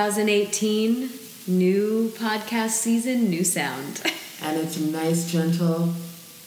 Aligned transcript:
2018, 0.00 1.10
new 1.46 2.10
podcast 2.16 2.70
season, 2.70 3.28
new 3.28 3.44
sound. 3.44 4.00
And 4.42 4.56
it's 4.56 4.78
a 4.78 4.84
nice, 4.84 5.30
gentle. 5.30 5.92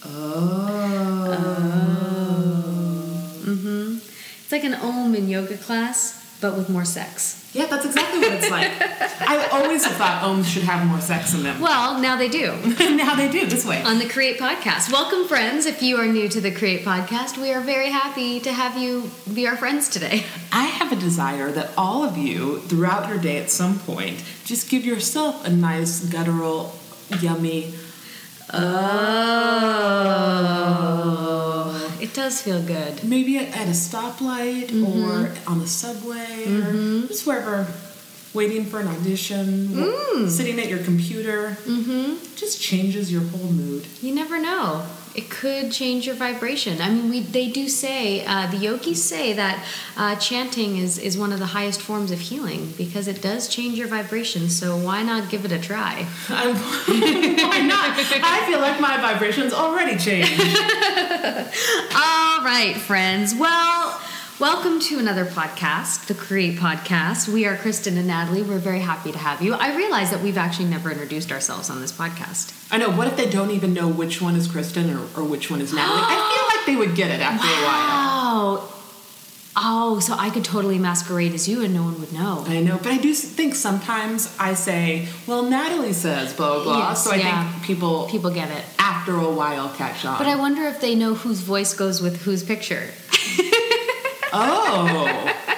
Oh. 0.03 1.37
Mm-hmm. 3.45 3.97
It's 3.97 4.51
like 4.51 4.63
an 4.63 4.73
om 4.73 5.13
in 5.13 5.29
yoga 5.29 5.57
class, 5.57 6.35
but 6.41 6.57
with 6.57 6.67
more 6.67 6.85
sex. 6.85 7.42
Yeah, 7.53 7.67
that's 7.67 7.85
exactly 7.85 8.19
what 8.19 8.33
it's 8.33 8.49
like. 8.49 8.71
I 9.21 9.47
always 9.51 9.85
have 9.85 9.93
thought 9.93 10.23
oms 10.23 10.45
should 10.45 10.63
have 10.63 10.87
more 10.87 10.99
sex 10.99 11.35
in 11.35 11.43
them. 11.43 11.61
Well, 11.61 12.01
now 12.01 12.15
they 12.17 12.27
do. 12.27 12.47
now 12.95 13.13
they 13.13 13.29
do 13.29 13.45
this 13.45 13.63
way. 13.63 13.83
On 13.83 13.99
the 13.99 14.09
Create 14.09 14.39
Podcast. 14.39 14.91
Welcome, 14.91 15.27
friends. 15.27 15.67
If 15.67 15.83
you 15.83 15.97
are 15.97 16.07
new 16.07 16.27
to 16.29 16.41
the 16.41 16.49
Create 16.49 16.83
Podcast, 16.83 17.37
we 17.37 17.51
are 17.51 17.61
very 17.61 17.91
happy 17.91 18.39
to 18.39 18.51
have 18.51 18.75
you 18.75 19.11
be 19.31 19.45
our 19.45 19.55
friends 19.55 19.87
today. 19.87 20.25
I 20.51 20.63
have 20.63 20.91
a 20.91 20.95
desire 20.95 21.51
that 21.51 21.69
all 21.77 22.03
of 22.03 22.17
you, 22.17 22.57
throughout 22.61 23.07
your 23.07 23.19
day 23.19 23.37
at 23.37 23.51
some 23.51 23.77
point, 23.77 24.23
just 24.45 24.67
give 24.67 24.83
yourself 24.83 25.45
a 25.45 25.51
nice, 25.51 26.03
guttural, 26.03 26.73
yummy. 27.21 27.75
Oh. 30.93 31.97
It 32.01 32.13
does 32.13 32.41
feel 32.41 32.61
good. 32.61 33.03
Maybe 33.03 33.37
at, 33.37 33.67
a 33.67 33.71
stoplight 33.71 34.67
Mm-hmm. 34.69 35.03
or 35.03 35.31
on 35.51 35.59
the 35.59 35.67
subway 35.67 36.45
or 36.47 37.07
just 37.07 37.25
wherever, 37.25 37.67
waiting 38.33 38.65
for 38.65 38.79
an 38.79 38.87
audition, 38.87 39.69
Mm. 39.69 40.29
sitting 40.29 40.59
at 40.59 40.67
your 40.67 40.79
computer. 40.79 41.57
Mm-hmm. 41.65 42.15
Just 42.35 42.61
changes 42.61 43.11
your 43.11 43.21
whole 43.23 43.51
mood. 43.51 43.85
You 44.01 44.13
never 44.13 44.39
know. 44.39 44.85
It 45.15 45.29
could 45.29 45.71
change 45.71 46.07
your 46.07 46.15
vibration. 46.15 46.81
I 46.81 46.89
mean, 46.89 47.07
we 47.11 47.19
they 47.19 47.47
do 47.47 47.69
say 47.69 48.25
uh, 48.25 48.47
the 48.49 48.57
yogis 48.57 49.03
say 49.03 49.33
that 49.33 49.63
uh, 49.95 50.15
chanting 50.15 50.77
is 50.77 50.97
is 50.97 51.15
one 51.15 51.31
of 51.31 51.37
the 51.37 51.45
highest 51.57 51.81
forms 51.81 52.09
of 52.09 52.19
healing 52.19 52.73
because 52.77 53.07
it 53.07 53.21
does 53.21 53.47
change 53.47 53.77
your 53.77 53.87
vibration. 53.87 54.49
So 54.49 54.75
why 54.75 55.03
not 55.03 55.29
give 55.29 55.45
it 55.45 55.51
a 55.51 55.59
try? 55.59 56.07
I'm, 56.29 56.55
why 57.51 57.59
not? 57.61 57.89
I 57.95 58.43
feel 58.47 58.59
like 58.59 58.79
my 58.81 58.97
vibrations 58.99 59.53
already 59.53 59.95
changed. 59.97 60.41
All 61.95 62.43
right, 62.43 62.75
friends. 62.77 63.35
Well, 63.35 64.01
welcome 64.43 64.77
to 64.77 64.99
another 64.99 65.23
podcast, 65.23 66.07
the 66.07 66.13
Create 66.13 66.59
Podcast. 66.59 67.29
We 67.29 67.45
are 67.45 67.55
Kristen 67.55 67.97
and 67.97 68.07
Natalie. 68.07 68.41
We're 68.41 68.57
very 68.59 68.81
happy 68.81 69.13
to 69.13 69.17
have 69.17 69.41
you. 69.41 69.53
I 69.53 69.73
realize 69.73 70.11
that 70.11 70.19
we've 70.21 70.37
actually 70.37 70.65
never 70.65 70.91
introduced 70.91 71.31
ourselves 71.31 71.69
on 71.69 71.79
this 71.79 71.93
podcast. 71.93 72.53
I 72.69 72.77
know. 72.77 72.89
What 72.89 73.07
if 73.07 73.15
they 73.15 73.29
don't 73.29 73.51
even 73.51 73.73
know 73.73 73.87
which 73.87 74.21
one 74.21 74.35
is 74.35 74.49
Kristen 74.49 74.89
or, 74.89 74.99
or 75.15 75.23
which 75.23 75.49
one 75.49 75.61
is 75.61 75.71
Natalie? 75.71 76.01
I 76.03 76.35
feel 76.35 76.57
like 76.57 76.65
they 76.65 76.75
would 76.85 76.93
get 76.93 77.09
it 77.09 77.21
after 77.21 77.47
a 77.47 77.65
while. 77.65 78.57
Wow. 78.57 78.69
Oh, 79.55 79.99
so 80.01 80.13
I 80.19 80.29
could 80.29 80.43
totally 80.43 80.77
masquerade 80.77 81.31
as 81.33 81.47
you 81.47 81.63
and 81.63 81.73
no 81.73 81.83
one 81.83 82.01
would 82.01 82.11
know. 82.11 82.43
I 82.45 82.59
know, 82.59 82.77
but 82.79 82.87
I 82.87 82.97
do 82.97 83.13
think 83.13 83.55
sometimes 83.55 84.35
I 84.37 84.55
say, 84.55 85.07
"Well, 85.25 85.43
Natalie 85.43 85.93
says 85.93 86.33
blah 86.33 86.55
blah," 86.55 86.63
blah 86.63 86.89
Yes, 86.89 87.05
so 87.05 87.11
I 87.11 87.15
yeah. 87.15 87.49
think 87.49 87.63
people 87.63 88.09
People 88.09 88.29
get 88.29 88.51
it. 88.51 88.65
after 88.77 89.15
a 89.15 89.31
while 89.31 89.69
catch 89.69 90.03
on. 90.03 90.17
But 90.17 90.27
I 90.27 90.35
wonder 90.35 90.63
if 90.63 90.81
they 90.81 90.95
know 90.95 91.13
whose 91.13 91.39
voice 91.39 91.73
goes 91.73 92.01
with 92.01 92.23
whose 92.23 92.43
picture. 92.43 92.89
oh, 94.33 95.39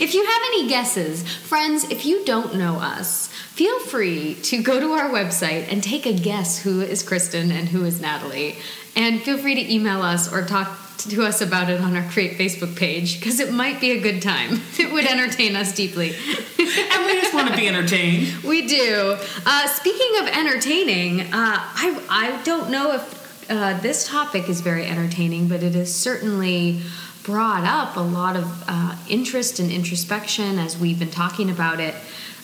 If 0.00 0.14
you 0.14 0.24
have 0.24 0.42
any 0.46 0.68
guesses, 0.68 1.22
friends, 1.22 1.84
if 1.90 2.04
you 2.04 2.24
don't 2.24 2.54
know 2.54 2.76
us, 2.76 3.28
feel 3.28 3.78
free 3.80 4.34
to 4.42 4.62
go 4.62 4.80
to 4.80 4.92
our 4.92 5.10
website 5.10 5.70
and 5.70 5.82
take 5.82 6.06
a 6.06 6.12
guess 6.12 6.60
who 6.60 6.80
is 6.80 7.02
Kristen 7.02 7.50
and 7.50 7.68
who 7.68 7.84
is 7.84 8.00
Natalie. 8.00 8.56
And 8.96 9.20
feel 9.20 9.38
free 9.38 9.54
to 9.54 9.72
email 9.72 10.02
us 10.02 10.32
or 10.32 10.44
talk 10.44 10.76
to 10.98 11.24
us 11.24 11.40
about 11.40 11.70
it 11.70 11.80
on 11.80 11.96
our 11.96 12.02
Create 12.10 12.36
Facebook 12.36 12.76
page 12.76 13.18
because 13.18 13.40
it 13.40 13.52
might 13.52 13.80
be 13.80 13.92
a 13.92 14.00
good 14.00 14.22
time. 14.22 14.60
It 14.78 14.92
would 14.92 15.04
entertain 15.04 15.56
us 15.56 15.74
deeply. 15.74 16.08
and 16.58 17.06
we 17.06 17.20
just 17.20 17.34
want 17.34 17.48
to 17.50 17.56
be 17.56 17.68
entertained. 17.68 18.42
We 18.42 18.66
do. 18.66 19.16
Uh, 19.44 19.68
speaking 19.68 20.20
of 20.20 20.28
entertaining, 20.28 21.20
uh, 21.20 21.26
I, 21.32 22.00
I 22.08 22.42
don't 22.44 22.70
know 22.70 22.92
if 22.92 23.50
uh, 23.50 23.78
this 23.80 24.08
topic 24.08 24.48
is 24.48 24.62
very 24.62 24.86
entertaining, 24.86 25.48
but 25.48 25.62
it 25.62 25.74
is 25.74 25.94
certainly 25.94 26.80
brought 27.30 27.64
up 27.64 27.96
a 27.96 28.00
lot 28.00 28.34
of 28.34 28.64
uh, 28.66 28.96
interest 29.08 29.60
and 29.60 29.70
introspection 29.70 30.58
as 30.58 30.76
we've 30.76 30.98
been 30.98 31.12
talking 31.12 31.48
about 31.48 31.78
it. 31.78 31.94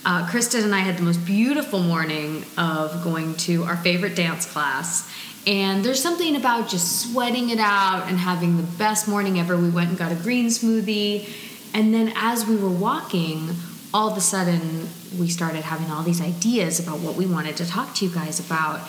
Uh, 0.05 0.25
Kristen 0.31 0.63
and 0.63 0.73
I 0.73 0.79
had 0.79 0.97
the 0.97 1.03
most 1.03 1.27
beautiful 1.27 1.81
morning 1.81 2.45
of 2.57 3.03
going 3.03 3.35
to 3.39 3.65
our 3.65 3.77
favorite 3.77 4.15
dance 4.15 4.47
class. 4.47 5.13
And 5.45 5.85
there's 5.85 6.01
something 6.01 6.37
about 6.37 6.69
just 6.69 7.03
sweating 7.03 7.51
it 7.51 7.59
out 7.59 8.09
and 8.09 8.17
having 8.17 8.57
the 8.57 8.63
best 8.63 9.09
morning 9.09 9.41
ever. 9.41 9.57
We 9.57 9.71
went 9.71 9.89
and 9.89 9.99
got 9.99 10.13
a 10.13 10.15
green 10.15 10.47
smoothie. 10.47 11.29
And 11.75 11.93
then 11.93 12.13
as 12.15 12.47
we 12.47 12.55
were 12.55 12.71
walking, 12.71 13.51
all 13.93 14.09
of 14.09 14.17
a 14.17 14.21
sudden 14.21 14.89
we 15.19 15.29
started 15.29 15.63
having 15.63 15.91
all 15.91 16.05
these 16.05 16.21
ideas 16.21 16.79
about 16.79 17.01
what 17.01 17.17
we 17.17 17.27
wanted 17.27 17.57
to 17.57 17.67
talk 17.67 17.93
to 17.97 18.05
you 18.05 18.15
guys 18.15 18.39
about. 18.39 18.81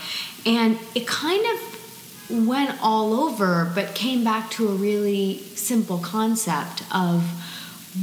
And 0.45 0.77
it 0.93 1.07
kind 1.07 1.43
of 1.55 1.76
went 2.29 2.77
all 2.81 3.13
over, 3.13 3.71
but 3.73 3.95
came 3.95 4.23
back 4.23 4.51
to 4.51 4.67
a 4.69 4.73
really 4.73 5.39
simple 5.55 5.97
concept 5.97 6.83
of 6.93 7.23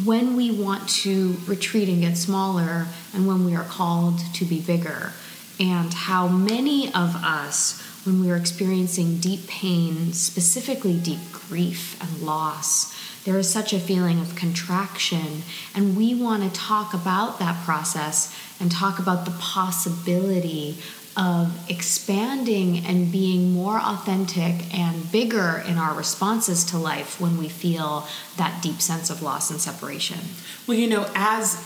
when 0.04 0.34
we 0.34 0.50
want 0.50 0.88
to 0.88 1.36
retreat 1.46 1.88
and 1.88 2.00
get 2.00 2.16
smaller 2.16 2.86
and 3.14 3.26
when 3.26 3.44
we 3.44 3.54
are 3.54 3.64
called 3.64 4.18
to 4.34 4.44
be 4.44 4.60
bigger. 4.60 5.12
And 5.60 5.94
how 5.94 6.26
many 6.26 6.88
of 6.88 7.14
us, 7.16 7.80
when 8.04 8.20
we 8.20 8.30
are 8.30 8.36
experiencing 8.36 9.18
deep 9.18 9.46
pain, 9.46 10.12
specifically 10.12 10.98
deep 10.98 11.20
grief 11.32 12.00
and 12.02 12.22
loss, 12.22 12.92
there 13.24 13.38
is 13.38 13.48
such 13.48 13.72
a 13.72 13.78
feeling 13.78 14.20
of 14.20 14.34
contraction, 14.34 15.42
and 15.74 15.96
we 15.96 16.14
want 16.14 16.42
to 16.42 16.50
talk 16.50 16.92
about 16.92 17.38
that 17.38 17.64
process 17.64 18.36
and 18.60 18.70
talk 18.70 18.98
about 18.98 19.24
the 19.24 19.30
possibility 19.32 20.76
of 21.16 21.70
expanding 21.70 22.84
and 22.84 23.10
being 23.12 23.52
more 23.52 23.78
authentic 23.78 24.75
and 24.75 25.10
bigger 25.12 25.62
in 25.66 25.78
our 25.78 25.94
responses 25.94 26.64
to 26.64 26.78
life 26.78 27.20
when 27.20 27.38
we 27.38 27.48
feel 27.48 28.06
that 28.36 28.62
deep 28.62 28.80
sense 28.80 29.10
of 29.10 29.22
loss 29.22 29.50
and 29.50 29.60
separation. 29.60 30.19
Well, 30.66 30.76
you 30.76 30.88
know, 30.88 31.06
as 31.14 31.56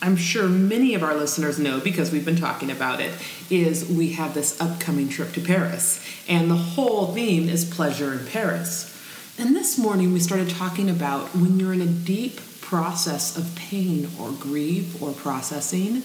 I'm 0.00 0.16
sure 0.16 0.48
many 0.48 0.94
of 0.94 1.02
our 1.02 1.14
listeners 1.14 1.58
know 1.58 1.78
because 1.78 2.10
we've 2.10 2.24
been 2.24 2.36
talking 2.36 2.70
about 2.70 3.00
it, 3.00 3.12
is 3.50 3.88
we 3.88 4.12
have 4.14 4.34
this 4.34 4.60
upcoming 4.60 5.08
trip 5.08 5.32
to 5.34 5.40
Paris. 5.40 6.04
And 6.28 6.50
the 6.50 6.56
whole 6.56 7.14
theme 7.14 7.48
is 7.48 7.64
pleasure 7.64 8.12
in 8.12 8.26
Paris. 8.26 8.88
And 9.38 9.54
this 9.54 9.78
morning 9.78 10.12
we 10.12 10.20
started 10.20 10.50
talking 10.50 10.90
about 10.90 11.28
when 11.36 11.60
you're 11.60 11.72
in 11.72 11.80
a 11.80 11.86
deep 11.86 12.40
process 12.60 13.36
of 13.36 13.54
pain 13.54 14.08
or 14.18 14.32
grief 14.32 15.00
or 15.00 15.12
processing, 15.12 16.02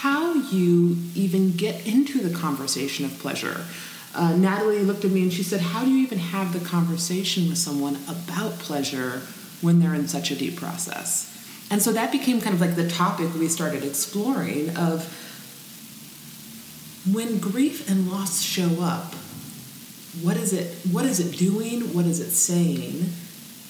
how 0.00 0.34
you 0.34 0.96
even 1.14 1.52
get 1.52 1.86
into 1.86 2.20
the 2.20 2.36
conversation 2.36 3.04
of 3.04 3.16
pleasure. 3.20 3.64
Uh, 4.12 4.34
Natalie 4.34 4.82
looked 4.82 5.04
at 5.04 5.12
me 5.12 5.22
and 5.22 5.32
she 5.32 5.44
said, 5.44 5.60
How 5.60 5.84
do 5.84 5.90
you 5.90 6.02
even 6.02 6.18
have 6.18 6.52
the 6.52 6.58
conversation 6.58 7.48
with 7.48 7.58
someone 7.58 7.96
about 8.08 8.58
pleasure 8.58 9.22
when 9.60 9.78
they're 9.78 9.94
in 9.94 10.08
such 10.08 10.30
a 10.32 10.34
deep 10.34 10.56
process? 10.56 11.30
And 11.70 11.80
so 11.80 11.92
that 11.92 12.10
became 12.10 12.40
kind 12.40 12.54
of 12.54 12.60
like 12.60 12.74
the 12.74 12.88
topic 12.88 13.32
we 13.34 13.48
started 13.48 13.84
exploring 13.84 14.76
of 14.76 15.06
when 17.10 17.38
grief 17.38 17.88
and 17.88 18.10
loss 18.10 18.42
show 18.42 18.80
up, 18.80 19.14
what 20.22 20.36
is 20.36 20.52
it 20.52 20.76
what 20.90 21.04
is 21.04 21.20
it 21.20 21.36
doing? 21.38 21.94
What 21.94 22.06
is 22.06 22.18
it 22.18 22.30
saying? 22.30 23.12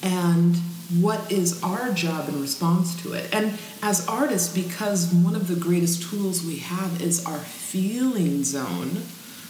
And 0.02 0.56
what 1.00 1.30
is 1.32 1.62
our 1.62 1.92
job 1.92 2.28
in 2.28 2.40
response 2.40 3.00
to 3.02 3.12
it? 3.14 3.32
And 3.34 3.58
as 3.82 4.06
artists, 4.06 4.54
because 4.54 5.12
one 5.12 5.34
of 5.34 5.48
the 5.48 5.56
greatest 5.56 6.02
tools 6.02 6.44
we 6.44 6.56
have 6.56 7.00
is 7.00 7.24
our 7.24 7.38
feeling 7.38 8.44
zone, 8.44 9.02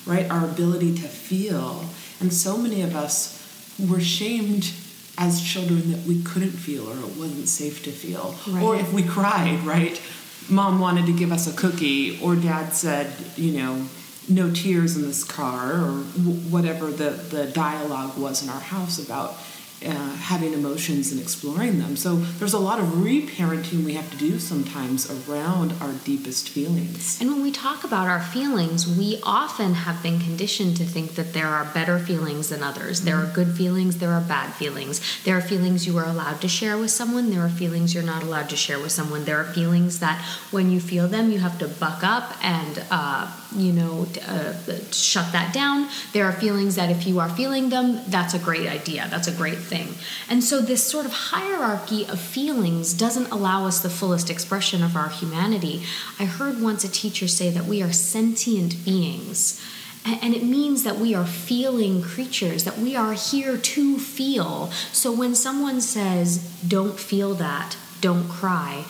right? 0.06 0.30
Our 0.30 0.44
ability 0.44 0.94
to 0.96 1.08
feel. 1.08 1.84
And 2.20 2.32
so 2.32 2.56
many 2.56 2.82
of 2.82 2.94
us 2.94 3.40
were 3.78 4.00
shamed 4.00 4.72
as 5.18 5.42
children 5.42 5.92
that 5.92 6.06
we 6.06 6.22
couldn't 6.22 6.52
feel 6.52 6.88
or 6.88 6.98
it 6.98 7.16
wasn't 7.16 7.48
safe 7.48 7.82
to 7.84 7.90
feel. 7.90 8.34
Or 8.62 8.76
if 8.76 8.92
we 8.92 9.02
cried, 9.02 9.60
right? 9.64 10.00
Mom 10.48 10.78
wanted 10.78 11.06
to 11.06 11.12
give 11.12 11.32
us 11.32 11.46
a 11.46 11.56
cookie, 11.56 12.20
or 12.20 12.36
dad 12.36 12.74
said, 12.74 13.12
you 13.36 13.52
know, 13.52 13.86
no 14.28 14.52
tears 14.52 14.96
in 14.96 15.02
this 15.02 15.24
car, 15.24 15.72
or 15.72 16.04
w- 16.16 16.40
whatever 16.50 16.90
the, 16.90 17.10
the 17.10 17.46
dialogue 17.46 18.18
was 18.18 18.42
in 18.42 18.50
our 18.50 18.60
house 18.60 18.98
about 18.98 19.36
uh, 19.86 20.16
having 20.16 20.52
emotions 20.52 21.12
and 21.12 21.20
exploring 21.20 21.78
them. 21.78 21.96
So 21.96 22.16
there's 22.16 22.54
a 22.54 22.58
lot 22.58 22.80
of 22.80 22.86
reparenting 22.86 23.84
we 23.84 23.94
have 23.94 24.10
to 24.10 24.16
do 24.16 24.38
sometimes 24.38 25.10
around 25.10 25.74
our 25.80 25.92
deepest 26.04 26.48
feelings. 26.48 27.20
And 27.20 27.30
when 27.30 27.42
we 27.42 27.50
talk 27.50 27.84
about 27.84 28.08
our 28.08 28.20
feelings, 28.22 28.86
we 28.86 29.20
often 29.22 29.74
have 29.74 30.02
been 30.02 30.18
conditioned 30.20 30.76
to 30.78 30.84
think 30.84 31.14
that 31.16 31.32
there 31.32 31.48
are 31.48 31.64
better 31.66 31.98
feelings 31.98 32.48
than 32.48 32.62
others. 32.62 33.02
There 33.02 33.16
are 33.16 33.26
good 33.26 33.56
feelings, 33.56 33.98
there 33.98 34.12
are 34.12 34.20
bad 34.20 34.54
feelings. 34.54 35.00
There 35.24 35.36
are 35.36 35.42
feelings 35.42 35.86
you 35.86 35.96
are 35.98 36.06
allowed 36.06 36.40
to 36.40 36.48
share 36.48 36.78
with 36.78 36.90
someone, 36.90 37.30
there 37.30 37.44
are 37.44 37.48
feelings 37.48 37.94
you're 37.94 38.02
not 38.02 38.22
allowed 38.22 38.48
to 38.50 38.56
share 38.56 38.78
with 38.78 38.92
someone. 38.92 39.24
There 39.24 39.38
are 39.38 39.44
feelings 39.44 39.98
that 40.00 40.24
when 40.50 40.70
you 40.70 40.80
feel 40.80 41.08
them, 41.08 41.30
you 41.30 41.40
have 41.40 41.58
to 41.58 41.68
buck 41.68 42.02
up 42.02 42.36
and, 42.42 42.84
uh, 42.90 43.30
you 43.54 43.72
know, 43.72 44.06
uh, 44.26 44.54
shut 44.90 45.32
that 45.32 45.52
down. 45.52 45.88
There 46.12 46.24
are 46.24 46.32
feelings 46.32 46.76
that 46.76 46.90
if 46.90 47.06
you 47.06 47.20
are 47.20 47.28
feeling 47.28 47.68
them, 47.68 48.00
that's 48.08 48.34
a 48.34 48.38
great 48.38 48.68
idea, 48.68 49.06
that's 49.10 49.28
a 49.28 49.32
great 49.32 49.58
thing. 49.58 49.73
Thing. 49.74 49.94
And 50.28 50.44
so, 50.44 50.60
this 50.60 50.84
sort 50.84 51.06
of 51.06 51.12
hierarchy 51.12 52.06
of 52.06 52.20
feelings 52.20 52.94
doesn't 52.94 53.30
allow 53.30 53.66
us 53.66 53.80
the 53.80 53.90
fullest 53.90 54.30
expression 54.30 54.82
of 54.82 54.96
our 54.96 55.08
humanity. 55.08 55.82
I 56.18 56.24
heard 56.24 56.60
once 56.60 56.84
a 56.84 56.88
teacher 56.88 57.28
say 57.28 57.50
that 57.50 57.66
we 57.66 57.82
are 57.82 57.92
sentient 57.92 58.84
beings. 58.84 59.60
And 60.06 60.34
it 60.34 60.44
means 60.44 60.84
that 60.84 60.98
we 60.98 61.14
are 61.14 61.24
feeling 61.24 62.02
creatures, 62.02 62.64
that 62.64 62.76
we 62.76 62.94
are 62.94 63.14
here 63.14 63.56
to 63.56 63.98
feel. 63.98 64.70
So 64.92 65.10
when 65.10 65.34
someone 65.34 65.80
says, 65.80 66.38
don't 66.68 67.00
feel 67.00 67.32
that, 67.36 67.78
don't 68.02 68.28
cry, 68.28 68.84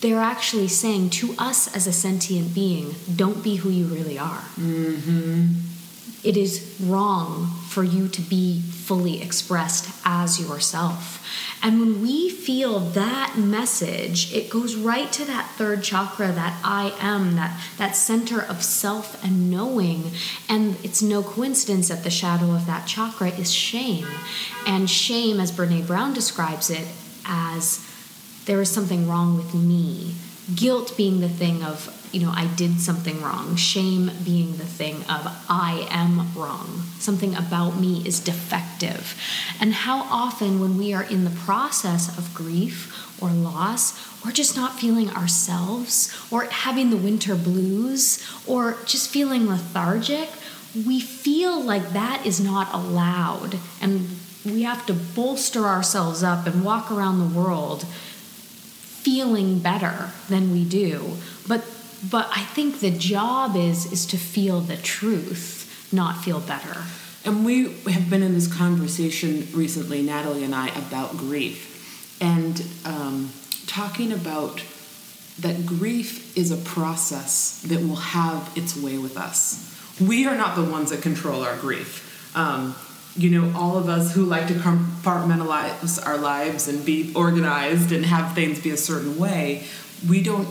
they're 0.00 0.20
actually 0.20 0.68
saying 0.68 1.08
to 1.08 1.34
us 1.38 1.74
as 1.74 1.86
a 1.86 1.92
sentient 1.92 2.54
being, 2.54 2.94
don't 3.16 3.42
be 3.42 3.56
who 3.56 3.70
you 3.70 3.86
really 3.86 4.18
are. 4.18 4.44
Mm-hmm. 4.60 5.54
It 6.22 6.36
is 6.36 6.76
wrong 6.82 7.46
for 7.70 7.82
you 7.82 8.08
to 8.08 8.20
be 8.20 8.60
fully 8.84 9.22
expressed 9.22 9.90
as 10.04 10.38
yourself. 10.38 11.20
And 11.62 11.80
when 11.80 12.02
we 12.02 12.28
feel 12.28 12.80
that 12.80 13.36
message, 13.38 14.30
it 14.34 14.50
goes 14.50 14.76
right 14.76 15.10
to 15.12 15.24
that 15.24 15.50
third 15.56 15.82
chakra, 15.82 16.30
that 16.30 16.60
I 16.62 16.94
am, 17.00 17.36
that, 17.36 17.58
that 17.78 17.96
center 17.96 18.42
of 18.42 18.62
self 18.62 19.22
and 19.24 19.50
knowing. 19.50 20.10
And 20.50 20.76
it's 20.84 21.00
no 21.00 21.22
coincidence 21.22 21.88
that 21.88 22.04
the 22.04 22.10
shadow 22.10 22.52
of 22.52 22.66
that 22.66 22.86
chakra 22.86 23.28
is 23.28 23.50
shame. 23.50 24.06
And 24.66 24.90
shame, 24.90 25.40
as 25.40 25.50
Brene 25.50 25.86
Brown 25.86 26.12
describes 26.12 26.68
it, 26.68 26.86
as 27.24 27.80
there 28.44 28.60
is 28.60 28.70
something 28.70 29.08
wrong 29.08 29.36
with 29.38 29.54
me. 29.54 30.14
Guilt 30.54 30.94
being 30.98 31.20
the 31.20 31.28
thing 31.30 31.62
of, 31.62 31.88
you 32.14 32.20
know, 32.20 32.32
I 32.32 32.46
did 32.54 32.80
something 32.80 33.20
wrong. 33.20 33.56
Shame 33.56 34.10
being 34.24 34.56
the 34.56 34.64
thing 34.64 35.02
of, 35.08 35.26
I 35.48 35.86
am 35.90 36.32
wrong. 36.34 36.84
Something 37.00 37.34
about 37.34 37.76
me 37.80 38.06
is 38.06 38.20
defective. 38.20 39.20
And 39.60 39.74
how 39.74 40.02
often, 40.02 40.60
when 40.60 40.78
we 40.78 40.94
are 40.94 41.02
in 41.02 41.24
the 41.24 41.30
process 41.30 42.16
of 42.16 42.32
grief 42.32 43.20
or 43.20 43.30
loss, 43.30 44.24
or 44.24 44.30
just 44.30 44.54
not 44.54 44.78
feeling 44.78 45.10
ourselves, 45.10 46.16
or 46.30 46.44
having 46.44 46.90
the 46.90 46.96
winter 46.96 47.34
blues, 47.34 48.24
or 48.46 48.78
just 48.86 49.10
feeling 49.10 49.48
lethargic, 49.48 50.28
we 50.86 51.00
feel 51.00 51.60
like 51.60 51.90
that 51.90 52.24
is 52.24 52.40
not 52.40 52.72
allowed. 52.72 53.58
And 53.80 54.08
we 54.44 54.62
have 54.62 54.86
to 54.86 54.92
bolster 54.92 55.64
ourselves 55.64 56.22
up 56.22 56.46
and 56.46 56.64
walk 56.64 56.92
around 56.92 57.18
the 57.18 57.38
world 57.38 57.84
feeling 57.84 59.58
better 59.58 60.10
than 60.28 60.52
we 60.52 60.64
do. 60.64 61.16
But 61.46 61.62
but 62.10 62.28
I 62.30 62.42
think 62.42 62.80
the 62.80 62.90
job 62.90 63.56
is 63.56 63.90
is 63.92 64.06
to 64.06 64.16
feel 64.16 64.60
the 64.60 64.76
truth, 64.76 65.88
not 65.92 66.24
feel 66.24 66.40
better. 66.40 66.82
And 67.24 67.44
we 67.44 67.72
have 67.84 68.10
been 68.10 68.22
in 68.22 68.34
this 68.34 68.52
conversation 68.52 69.48
recently, 69.54 70.02
Natalie 70.02 70.44
and 70.44 70.54
I, 70.54 70.68
about 70.68 71.16
grief, 71.16 72.18
and 72.20 72.62
um, 72.84 73.32
talking 73.66 74.12
about 74.12 74.62
that 75.40 75.66
grief 75.66 76.36
is 76.36 76.50
a 76.50 76.56
process 76.56 77.62
that 77.62 77.80
will 77.80 77.96
have 77.96 78.52
its 78.56 78.76
way 78.76 78.98
with 78.98 79.16
us. 79.16 79.70
We 80.00 80.26
are 80.26 80.36
not 80.36 80.54
the 80.54 80.64
ones 80.64 80.90
that 80.90 81.02
control 81.02 81.42
our 81.42 81.56
grief. 81.56 82.36
Um, 82.36 82.76
you 83.16 83.30
know, 83.30 83.56
all 83.56 83.76
of 83.76 83.88
us 83.88 84.14
who 84.14 84.24
like 84.24 84.48
to 84.48 84.54
compartmentalize 84.54 86.04
our 86.04 86.18
lives 86.18 86.68
and 86.68 86.84
be 86.84 87.12
organized 87.14 87.92
and 87.92 88.04
have 88.04 88.34
things 88.34 88.60
be 88.60 88.70
a 88.70 88.76
certain 88.76 89.18
way, 89.18 89.66
we 90.08 90.22
don't, 90.22 90.48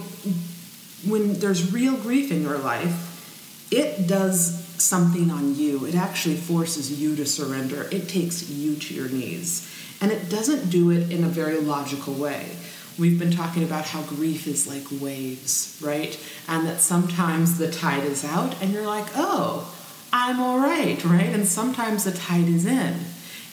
when 1.05 1.39
there's 1.39 1.71
real 1.73 1.95
grief 1.95 2.31
in 2.31 2.41
your 2.41 2.57
life, 2.57 3.67
it 3.71 4.07
does 4.07 4.63
something 4.81 5.31
on 5.31 5.55
you. 5.55 5.85
It 5.85 5.95
actually 5.95 6.35
forces 6.35 7.01
you 7.01 7.15
to 7.15 7.25
surrender, 7.25 7.87
it 7.91 8.07
takes 8.07 8.49
you 8.49 8.75
to 8.75 8.93
your 8.93 9.09
knees. 9.09 9.69
And 10.01 10.11
it 10.11 10.29
doesn't 10.29 10.69
do 10.69 10.91
it 10.91 11.11
in 11.11 11.23
a 11.23 11.29
very 11.29 11.59
logical 11.59 12.13
way. 12.13 12.57
We've 12.99 13.17
been 13.17 13.31
talking 13.31 13.63
about 13.63 13.85
how 13.85 14.03
grief 14.03 14.47
is 14.47 14.67
like 14.67 15.01
waves, 15.01 15.79
right? 15.81 16.19
And 16.47 16.67
that 16.67 16.81
sometimes 16.81 17.57
the 17.57 17.71
tide 17.71 18.03
is 18.03 18.23
out 18.23 18.61
and 18.61 18.71
you're 18.71 18.85
like, 18.85 19.07
oh, 19.15 19.73
I'm 20.11 20.39
all 20.39 20.59
right, 20.59 21.03
right? 21.03 21.27
And 21.27 21.47
sometimes 21.47 22.03
the 22.03 22.11
tide 22.11 22.47
is 22.47 22.65
in. 22.65 22.99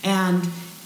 And 0.05 0.45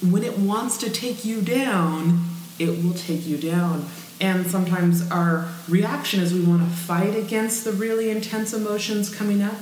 when 0.08 0.22
it 0.22 0.38
wants 0.38 0.76
to 0.78 0.90
take 0.90 1.24
you 1.24 1.40
down, 1.40 2.26
it 2.58 2.84
will 2.84 2.94
take 2.94 3.26
you 3.26 3.38
down. 3.38 3.86
And 4.20 4.46
sometimes 4.46 5.10
our 5.10 5.48
reaction 5.68 6.20
is 6.20 6.32
we 6.32 6.44
want 6.44 6.62
to 6.62 6.76
fight 6.76 7.16
against 7.16 7.64
the 7.64 7.72
really 7.72 8.10
intense 8.10 8.52
emotions 8.52 9.14
coming 9.14 9.42
up. 9.42 9.56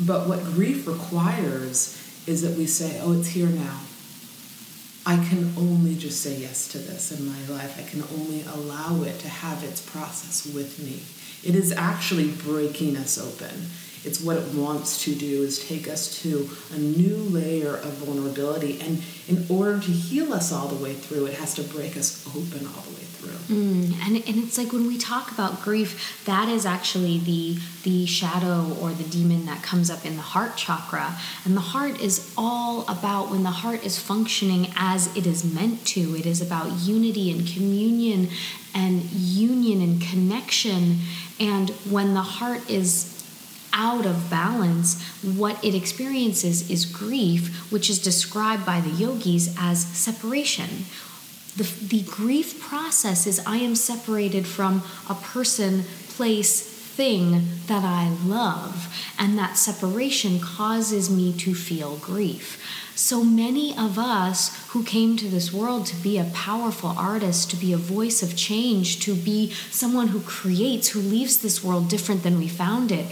But 0.00 0.28
what 0.28 0.44
grief 0.44 0.86
requires 0.86 2.00
is 2.26 2.42
that 2.42 2.58
we 2.58 2.66
say, 2.66 3.00
oh, 3.00 3.12
it's 3.12 3.28
here 3.28 3.48
now. 3.48 3.80
I 5.06 5.16
can 5.16 5.52
only 5.56 5.94
just 5.94 6.22
say 6.22 6.36
yes 6.36 6.66
to 6.68 6.78
this 6.78 7.12
in 7.12 7.26
my 7.26 7.54
life. 7.54 7.78
I 7.78 7.88
can 7.88 8.02
only 8.18 8.42
allow 8.42 9.02
it 9.02 9.18
to 9.20 9.28
have 9.28 9.62
its 9.62 9.82
process 9.82 10.46
with 10.46 10.78
me. 10.78 11.02
It 11.48 11.54
is 11.54 11.72
actually 11.72 12.30
breaking 12.30 12.96
us 12.96 13.18
open. 13.18 13.68
It's 14.04 14.20
what 14.20 14.36
it 14.36 14.54
wants 14.54 15.02
to 15.04 15.14
do 15.14 15.42
is 15.42 15.66
take 15.66 15.88
us 15.88 16.20
to 16.22 16.48
a 16.74 16.78
new 16.78 17.16
layer 17.16 17.76
of 17.76 17.92
vulnerability. 17.94 18.80
And 18.80 19.02
in 19.28 19.46
order 19.48 19.78
to 19.80 19.90
heal 19.90 20.32
us 20.32 20.52
all 20.52 20.68
the 20.68 20.82
way 20.82 20.94
through, 20.94 21.26
it 21.26 21.34
has 21.34 21.54
to 21.54 21.62
break 21.62 21.96
us 21.96 22.26
open 22.28 22.66
all 22.66 22.82
the 22.82 22.90
way 22.90 23.04
through. 23.14 23.56
Mm, 23.56 23.94
and, 24.06 24.16
and 24.16 24.44
it's 24.44 24.58
like 24.58 24.72
when 24.72 24.86
we 24.86 24.98
talk 24.98 25.32
about 25.32 25.62
grief, 25.62 26.22
that 26.26 26.48
is 26.48 26.66
actually 26.66 27.18
the 27.18 27.58
the 27.84 28.06
shadow 28.06 28.74
or 28.80 28.90
the 28.92 29.04
demon 29.04 29.44
that 29.44 29.62
comes 29.62 29.90
up 29.90 30.06
in 30.06 30.16
the 30.16 30.22
heart 30.22 30.56
chakra. 30.56 31.14
And 31.44 31.54
the 31.54 31.60
heart 31.60 32.00
is 32.00 32.32
all 32.36 32.88
about 32.88 33.30
when 33.30 33.42
the 33.42 33.50
heart 33.50 33.84
is 33.84 33.98
functioning 33.98 34.72
as 34.74 35.14
it 35.16 35.26
is 35.26 35.44
meant 35.44 35.86
to. 35.88 36.16
It 36.16 36.24
is 36.24 36.40
about 36.40 36.70
unity 36.80 37.30
and 37.30 37.46
communion 37.46 38.30
and 38.74 39.02
union 39.12 39.82
and 39.82 40.00
connection. 40.00 41.00
And 41.38 41.70
when 41.90 42.14
the 42.14 42.22
heart 42.22 42.68
is 42.70 43.13
out 43.74 44.06
of 44.06 44.30
balance, 44.30 45.02
what 45.20 45.62
it 45.62 45.74
experiences 45.74 46.70
is 46.70 46.86
grief, 46.86 47.70
which 47.70 47.90
is 47.90 47.98
described 47.98 48.64
by 48.64 48.80
the 48.80 48.90
yogis 48.90 49.54
as 49.58 49.84
separation. 49.84 50.86
The, 51.56 51.64
the 51.86 52.02
grief 52.02 52.60
process 52.60 53.26
is 53.26 53.44
I 53.46 53.58
am 53.58 53.74
separated 53.74 54.46
from 54.46 54.82
a 55.10 55.14
person, 55.14 55.84
place, 56.08 56.74
thing 56.94 57.48
that 57.66 57.82
I 57.82 58.08
love, 58.24 58.88
and 59.18 59.36
that 59.36 59.56
separation 59.56 60.38
causes 60.38 61.10
me 61.10 61.32
to 61.38 61.54
feel 61.54 61.96
grief. 61.96 62.83
So 62.96 63.24
many 63.24 63.76
of 63.76 63.98
us 63.98 64.56
who 64.68 64.84
came 64.84 65.16
to 65.16 65.28
this 65.28 65.52
world 65.52 65.86
to 65.86 65.96
be 65.96 66.16
a 66.16 66.30
powerful 66.32 66.94
artist, 66.96 67.50
to 67.50 67.56
be 67.56 67.72
a 67.72 67.76
voice 67.76 68.22
of 68.22 68.36
change, 68.36 69.00
to 69.00 69.16
be 69.16 69.50
someone 69.70 70.08
who 70.08 70.20
creates, 70.20 70.88
who 70.88 71.00
leaves 71.00 71.38
this 71.38 71.62
world 71.62 71.88
different 71.88 72.22
than 72.22 72.38
we 72.38 72.46
found 72.46 72.92
it, 72.92 73.06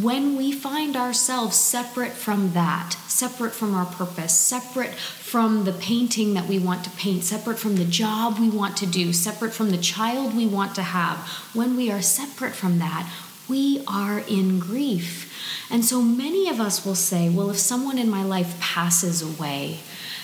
when 0.00 0.36
we 0.36 0.50
find 0.50 0.96
ourselves 0.96 1.56
separate 1.56 2.12
from 2.12 2.52
that, 2.52 2.94
separate 3.06 3.52
from 3.52 3.74
our 3.74 3.86
purpose, 3.86 4.36
separate 4.36 4.94
from 4.94 5.64
the 5.64 5.72
painting 5.72 6.34
that 6.34 6.48
we 6.48 6.58
want 6.58 6.82
to 6.82 6.90
paint, 6.90 7.22
separate 7.22 7.60
from 7.60 7.76
the 7.76 7.84
job 7.84 8.38
we 8.38 8.50
want 8.50 8.76
to 8.76 8.86
do, 8.86 9.12
separate 9.12 9.52
from 9.52 9.70
the 9.70 9.78
child 9.78 10.36
we 10.36 10.46
want 10.46 10.74
to 10.74 10.82
have, 10.82 11.18
when 11.54 11.76
we 11.76 11.92
are 11.92 12.02
separate 12.02 12.56
from 12.56 12.80
that, 12.80 13.08
we 13.48 13.84
are 13.86 14.18
in 14.18 14.58
grief. 14.58 15.27
And 15.70 15.84
so 15.84 16.00
many 16.00 16.48
of 16.48 16.60
us 16.60 16.84
will 16.84 16.94
say, 16.94 17.28
well, 17.28 17.50
if 17.50 17.58
someone 17.58 17.98
in 17.98 18.08
my 18.08 18.24
life 18.24 18.58
passes 18.60 19.20
away, 19.20 19.80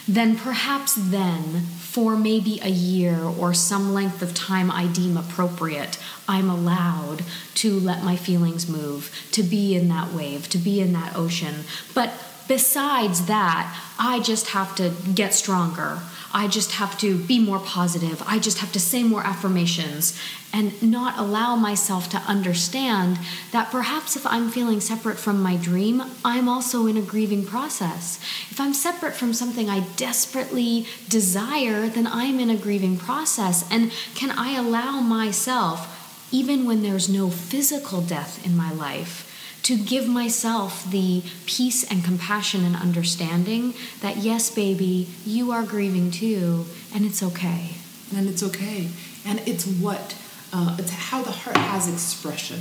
then 0.07 0.37
perhaps 0.37 0.95
then, 0.95 1.61
for 1.79 2.17
maybe 2.17 2.61
a 2.63 2.69
year 2.69 3.23
or 3.23 3.55
some 3.55 3.95
length 3.95 4.21
of 4.21 4.35
time 4.35 4.71
I 4.71 4.87
deem 4.87 5.17
appropriate, 5.17 5.99
I'm 6.29 6.51
allowed 6.51 7.25
to 7.57 7.79
let 7.79 8.03
my 8.05 8.17
feelings 8.17 8.69
move, 8.69 9.11
to 9.33 9.43
be 9.43 9.75
in 9.75 9.89
that 9.89 10.13
wave, 10.13 10.49
to 10.51 10.59
be 10.59 10.81
in 10.81 10.93
that 10.93 11.17
ocean. 11.17 11.65
But 11.95 12.13
besides 12.49 13.27
that, 13.27 13.79
I 13.99 14.21
just 14.21 14.49
have 14.49 14.75
to 14.77 14.93
get 15.15 15.33
stronger. 15.33 16.01
I 16.37 16.49
just 16.49 16.73
have 16.73 16.99
to 16.99 17.17
be 17.17 17.39
more 17.39 17.61
positive. 17.61 18.21
I 18.27 18.41
just 18.41 18.59
have 18.59 18.73
to 18.73 18.81
say 18.81 19.05
more 19.05 19.25
affirmations 19.25 20.19
and 20.53 20.83
not 20.83 21.17
allow 21.17 21.55
myself 21.55 22.09
to 22.11 22.17
understand 22.19 23.21
that 23.53 23.71
perhaps 23.71 24.17
if 24.17 24.27
I'm 24.27 24.51
feeling 24.51 24.81
separate 24.81 25.19
from 25.19 25.41
my 25.41 25.57
dream, 25.57 26.03
I'm 26.25 26.49
also 26.49 26.87
in 26.87 26.97
a 26.97 27.03
grieving 27.03 27.47
process. 27.47 28.19
If 28.51 28.61
I'm 28.61 28.75
separate 28.75 29.15
from 29.15 29.33
something 29.33 29.71
I 29.71 29.81
desperately 29.95 30.87
desire, 31.09 31.89
then 31.89 32.09
I'm 32.09 32.41
in 32.41 32.51
a 32.51 32.57
grieving 32.57 32.97
process. 32.97 33.65
And 33.71 33.93
can 34.17 34.33
I 34.33 34.57
allow 34.57 35.01
myself, 35.01 36.29
even 36.33 36.65
when 36.65 36.83
there's 36.83 37.09
no 37.09 37.31
physical 37.31 38.01
death 38.01 38.45
in 38.45 38.57
my 38.57 38.73
life, 38.73 39.24
to 39.65 39.77
give 39.79 40.07
myself 40.07 40.89
the 40.91 41.23
peace 41.47 41.91
and 41.91 42.05
compassion 42.05 42.65
and 42.65 42.77
understanding 42.77 43.75
that, 44.03 44.19
yes, 44.19 44.51
baby, 44.51 45.09
you 45.25 45.51
are 45.53 45.65
grieving 45.65 46.11
too, 46.11 46.67
and 46.95 47.05
it's 47.05 47.23
okay. 47.23 47.71
And 48.15 48.29
it's 48.29 48.43
okay. 48.43 48.89
And 49.27 49.41
it's 49.47 49.67
what, 49.67 50.17
uh, 50.53 50.77
it's 50.79 50.91
how 50.91 51.23
the 51.23 51.33
heart 51.33 51.57
has 51.57 51.93
expression. 51.93 52.61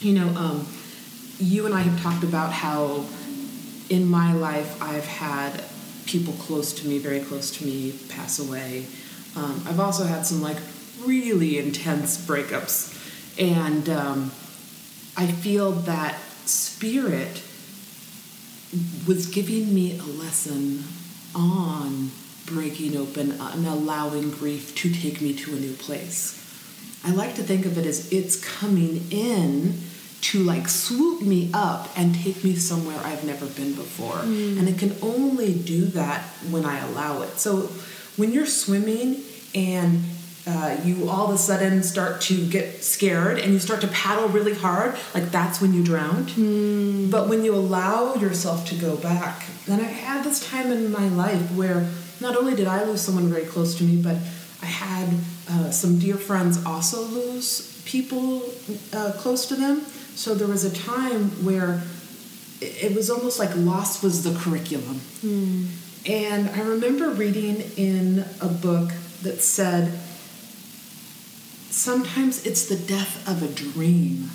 You 0.00 0.14
know, 0.14 0.28
um, 0.36 0.66
you 1.38 1.64
and 1.64 1.74
I 1.74 1.82
have 1.82 2.02
talked 2.02 2.24
about 2.24 2.52
how 2.52 3.06
in 3.88 4.08
my 4.08 4.32
life 4.32 4.82
I've 4.82 5.06
had 5.06 5.62
people 6.06 6.32
close 6.34 6.72
to 6.72 6.88
me, 6.88 6.98
very 6.98 7.20
close 7.20 7.56
to 7.58 7.64
me, 7.64 7.94
pass 8.08 8.40
away. 8.40 8.86
Um, 9.36 9.62
I've 9.64 9.78
also 9.78 10.04
had 10.04 10.26
some 10.26 10.42
like 10.42 10.58
really 11.04 11.58
intense 11.58 12.18
breakups, 12.18 12.96
and 13.38 13.88
um, 13.88 14.32
I 15.20 15.26
feel 15.26 15.72
that 15.72 16.18
spirit 16.46 17.42
was 19.06 19.26
giving 19.26 19.74
me 19.74 19.98
a 19.98 20.02
lesson 20.02 20.84
on 21.34 22.10
breaking 22.46 22.96
open 22.96 23.32
and 23.32 23.66
allowing 23.66 24.30
grief 24.30 24.74
to 24.76 24.90
take 24.90 25.20
me 25.20 25.34
to 25.34 25.52
a 25.54 25.60
new 25.60 25.74
place. 25.74 26.38
I 27.04 27.10
like 27.10 27.34
to 27.34 27.42
think 27.42 27.66
of 27.66 27.76
it 27.76 27.84
as 27.84 28.10
it's 28.10 28.42
coming 28.42 29.08
in 29.10 29.80
to 30.22 30.42
like 30.42 30.68
swoop 30.68 31.20
me 31.20 31.50
up 31.52 31.90
and 31.98 32.14
take 32.14 32.42
me 32.42 32.56
somewhere 32.56 32.98
I've 33.04 33.22
never 33.22 33.44
been 33.44 33.74
before. 33.74 34.20
Mm. 34.22 34.58
And 34.58 34.68
it 34.70 34.78
can 34.78 34.96
only 35.02 35.52
do 35.52 35.84
that 35.88 36.22
when 36.50 36.64
I 36.64 36.78
allow 36.78 37.20
it. 37.20 37.38
So 37.38 37.68
when 38.16 38.32
you're 38.32 38.46
swimming 38.46 39.22
and 39.54 40.02
uh, 40.46 40.76
you 40.82 41.08
all 41.08 41.28
of 41.28 41.34
a 41.34 41.38
sudden 41.38 41.82
start 41.82 42.20
to 42.22 42.46
get 42.48 42.82
scared 42.82 43.38
and 43.38 43.52
you 43.52 43.58
start 43.58 43.80
to 43.82 43.88
paddle 43.88 44.28
really 44.28 44.54
hard, 44.54 44.96
like 45.14 45.30
that's 45.30 45.60
when 45.60 45.74
you 45.74 45.84
drowned. 45.84 46.28
Mm. 46.30 47.10
But 47.10 47.28
when 47.28 47.44
you 47.44 47.54
allow 47.54 48.14
yourself 48.14 48.66
to 48.68 48.74
go 48.74 48.96
back, 48.96 49.44
then 49.66 49.80
I 49.80 49.84
had 49.84 50.24
this 50.24 50.48
time 50.48 50.72
in 50.72 50.90
my 50.90 51.08
life 51.08 51.50
where 51.52 51.88
not 52.20 52.36
only 52.36 52.54
did 52.54 52.66
I 52.66 52.84
lose 52.84 53.02
someone 53.02 53.28
very 53.28 53.44
close 53.44 53.74
to 53.76 53.84
me, 53.84 54.00
but 54.00 54.16
I 54.62 54.66
had 54.66 55.08
uh, 55.48 55.70
some 55.70 55.98
dear 55.98 56.16
friends 56.16 56.64
also 56.64 57.02
lose 57.02 57.82
people 57.84 58.42
uh, 58.92 59.12
close 59.16 59.46
to 59.46 59.54
them. 59.54 59.82
So 60.14 60.34
there 60.34 60.48
was 60.48 60.64
a 60.64 60.74
time 60.74 61.30
where 61.44 61.82
it 62.60 62.94
was 62.94 63.10
almost 63.10 63.38
like 63.38 63.54
loss 63.56 64.02
was 64.02 64.22
the 64.22 64.38
curriculum. 64.38 65.00
Mm. 65.22 65.66
And 66.06 66.50
I 66.50 66.60
remember 66.62 67.10
reading 67.10 67.62
in 67.76 68.24
a 68.40 68.48
book 68.48 68.90
that 69.22 69.42
said, 69.42 69.98
sometimes 71.70 72.44
it's 72.46 72.66
the 72.66 72.76
death 72.76 73.26
of 73.28 73.42
a 73.42 73.48
dream 73.48 74.30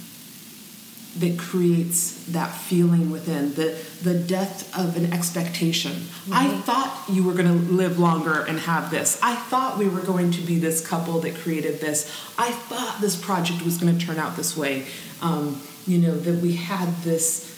that 1.17 1.39
creates 1.39 2.25
that 2.25 2.53
feeling 2.53 3.09
within 3.09 3.53
the 3.53 3.77
the 4.03 4.13
death 4.13 4.77
of 4.77 4.97
an 4.97 5.13
expectation. 5.13 5.93
Mm-hmm. 5.93 6.33
I 6.33 6.49
thought 6.61 7.03
you 7.09 7.23
were 7.23 7.33
going 7.33 7.47
to 7.47 7.73
live 7.73 7.97
longer 7.99 8.41
and 8.41 8.59
have 8.59 8.91
this. 8.91 9.17
I 9.23 9.35
thought 9.35 9.77
we 9.77 9.87
were 9.87 10.01
going 10.01 10.31
to 10.31 10.41
be 10.41 10.59
this 10.59 10.85
couple 10.85 11.19
that 11.21 11.35
created 11.35 11.79
this. 11.79 12.11
I 12.37 12.51
thought 12.51 12.99
this 12.99 13.15
project 13.15 13.63
was 13.63 13.77
going 13.77 13.97
to 13.97 14.05
turn 14.05 14.17
out 14.17 14.35
this 14.35 14.57
way. 14.57 14.85
Um, 15.21 15.61
you 15.87 15.99
know 15.99 16.17
that 16.17 16.41
we 16.41 16.53
had 16.53 16.93
this 17.03 17.51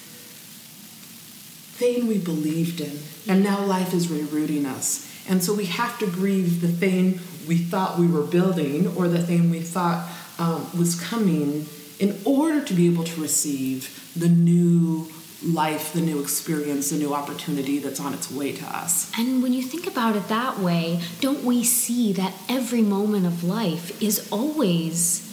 thing 1.78 2.08
we 2.08 2.20
believed 2.20 2.80
in, 2.80 3.00
and 3.28 3.44
now 3.44 3.64
life 3.64 3.94
is 3.94 4.08
rerouting 4.08 4.66
us. 4.66 5.06
And 5.30 5.44
so 5.44 5.54
we 5.54 5.66
have 5.66 5.98
to 6.00 6.08
grieve 6.08 6.62
the 6.62 6.68
thing 6.68 7.20
we 7.48 7.58
thought 7.58 7.98
we 7.98 8.08
were 8.08 8.24
building 8.24 8.88
or 8.96 9.08
the 9.08 9.22
thing 9.22 9.50
we 9.50 9.62
thought 9.62 10.08
um, 10.40 10.68
was 10.78 11.00
coming 11.00 11.66
in 12.00 12.20
order 12.26 12.64
to 12.64 12.74
be 12.74 12.88
able 12.88 13.04
to 13.04 13.22
receive 13.22 14.12
the 14.16 14.30
new 14.30 15.10
life, 15.44 15.94
the 15.94 16.02
new 16.02 16.20
experience, 16.20 16.90
the 16.90 16.98
new 16.98 17.14
opportunity 17.14 17.80
that's 17.80 18.00
on 18.00 18.14
its 18.14 18.32
way 18.32 18.52
to 18.52 18.66
us. 18.66 19.12
And 19.18 19.42
when 19.44 19.54
you 19.54 19.62
think 19.62 19.88
about 19.88 20.16
it 20.16 20.28
that 20.30 20.60
way, 20.60 21.00
don't 21.22 21.44
we 21.44 21.64
see 21.64 22.12
that 22.14 22.34
every 22.50 22.82
moment 22.82 23.26
of 23.26 23.44
life 23.44 24.02
is 24.02 24.28
always 24.32 25.24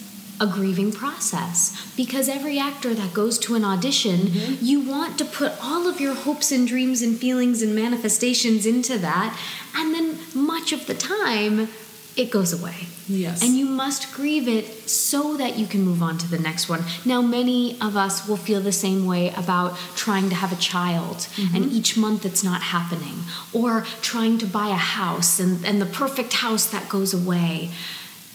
a 0.40 0.46
grieving 0.46 0.90
process 0.90 1.92
because 1.96 2.28
every 2.28 2.58
actor 2.58 2.92
that 2.92 3.14
goes 3.14 3.38
to 3.38 3.54
an 3.54 3.64
audition, 3.64 4.16
mm-hmm. 4.20 4.64
you 4.64 4.80
want 4.80 5.16
to 5.18 5.24
put 5.24 5.52
all 5.62 5.86
of 5.86 6.00
your 6.00 6.14
hopes 6.14 6.50
and 6.50 6.66
dreams 6.66 7.02
and 7.02 7.16
feelings 7.16 7.62
and 7.62 7.74
manifestations 7.74 8.66
into 8.66 8.98
that, 8.98 9.38
and 9.76 9.94
then 9.94 10.18
much 10.34 10.72
of 10.72 10.86
the 10.86 10.94
time, 10.94 11.68
it 12.16 12.30
goes 12.30 12.52
away. 12.52 12.86
Yes. 13.08 13.42
And 13.42 13.54
you 13.54 13.66
must 13.66 14.12
grieve 14.14 14.48
it 14.48 14.88
so 14.88 15.36
that 15.36 15.58
you 15.58 15.66
can 15.66 15.82
move 15.82 16.02
on 16.02 16.16
to 16.18 16.28
the 16.28 16.38
next 16.38 16.68
one. 16.68 16.84
Now, 17.04 17.20
many 17.20 17.78
of 17.80 17.96
us 17.96 18.26
will 18.26 18.36
feel 18.36 18.60
the 18.60 18.72
same 18.72 19.04
way 19.06 19.30
about 19.30 19.76
trying 19.94 20.28
to 20.30 20.34
have 20.34 20.52
a 20.52 20.56
child 20.56 21.16
mm-hmm. 21.16 21.56
and 21.56 21.72
each 21.72 21.96
month 21.96 22.24
it's 22.24 22.44
not 22.44 22.62
happening, 22.62 23.24
or 23.52 23.82
trying 24.00 24.38
to 24.38 24.46
buy 24.46 24.68
a 24.68 24.74
house 24.74 25.40
and, 25.40 25.64
and 25.66 25.82
the 25.82 25.86
perfect 25.86 26.34
house 26.34 26.66
that 26.66 26.88
goes 26.88 27.12
away. 27.12 27.70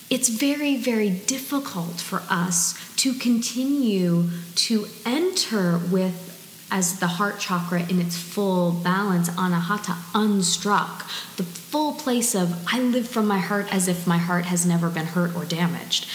It's 0.09 0.29
very, 0.29 0.75
very 0.75 1.09
difficult 1.09 2.01
for 2.01 2.23
us 2.29 2.73
to 2.97 3.13
continue 3.13 4.29
to 4.55 4.87
enter 5.05 5.77
with 5.77 6.28
as 6.71 6.99
the 6.99 7.07
heart 7.07 7.39
chakra 7.39 7.81
in 7.87 7.99
its 7.99 8.17
full 8.17 8.71
balance, 8.71 9.29
anahata, 9.31 9.95
unstruck, 10.13 10.99
the 11.37 11.43
full 11.43 11.93
place 11.93 12.35
of 12.35 12.65
I 12.71 12.79
live 12.79 13.07
from 13.07 13.27
my 13.27 13.39
heart 13.39 13.73
as 13.73 13.87
if 13.87 14.07
my 14.07 14.17
heart 14.17 14.45
has 14.45 14.65
never 14.65 14.89
been 14.89 15.07
hurt 15.07 15.35
or 15.35 15.45
damaged. 15.45 16.07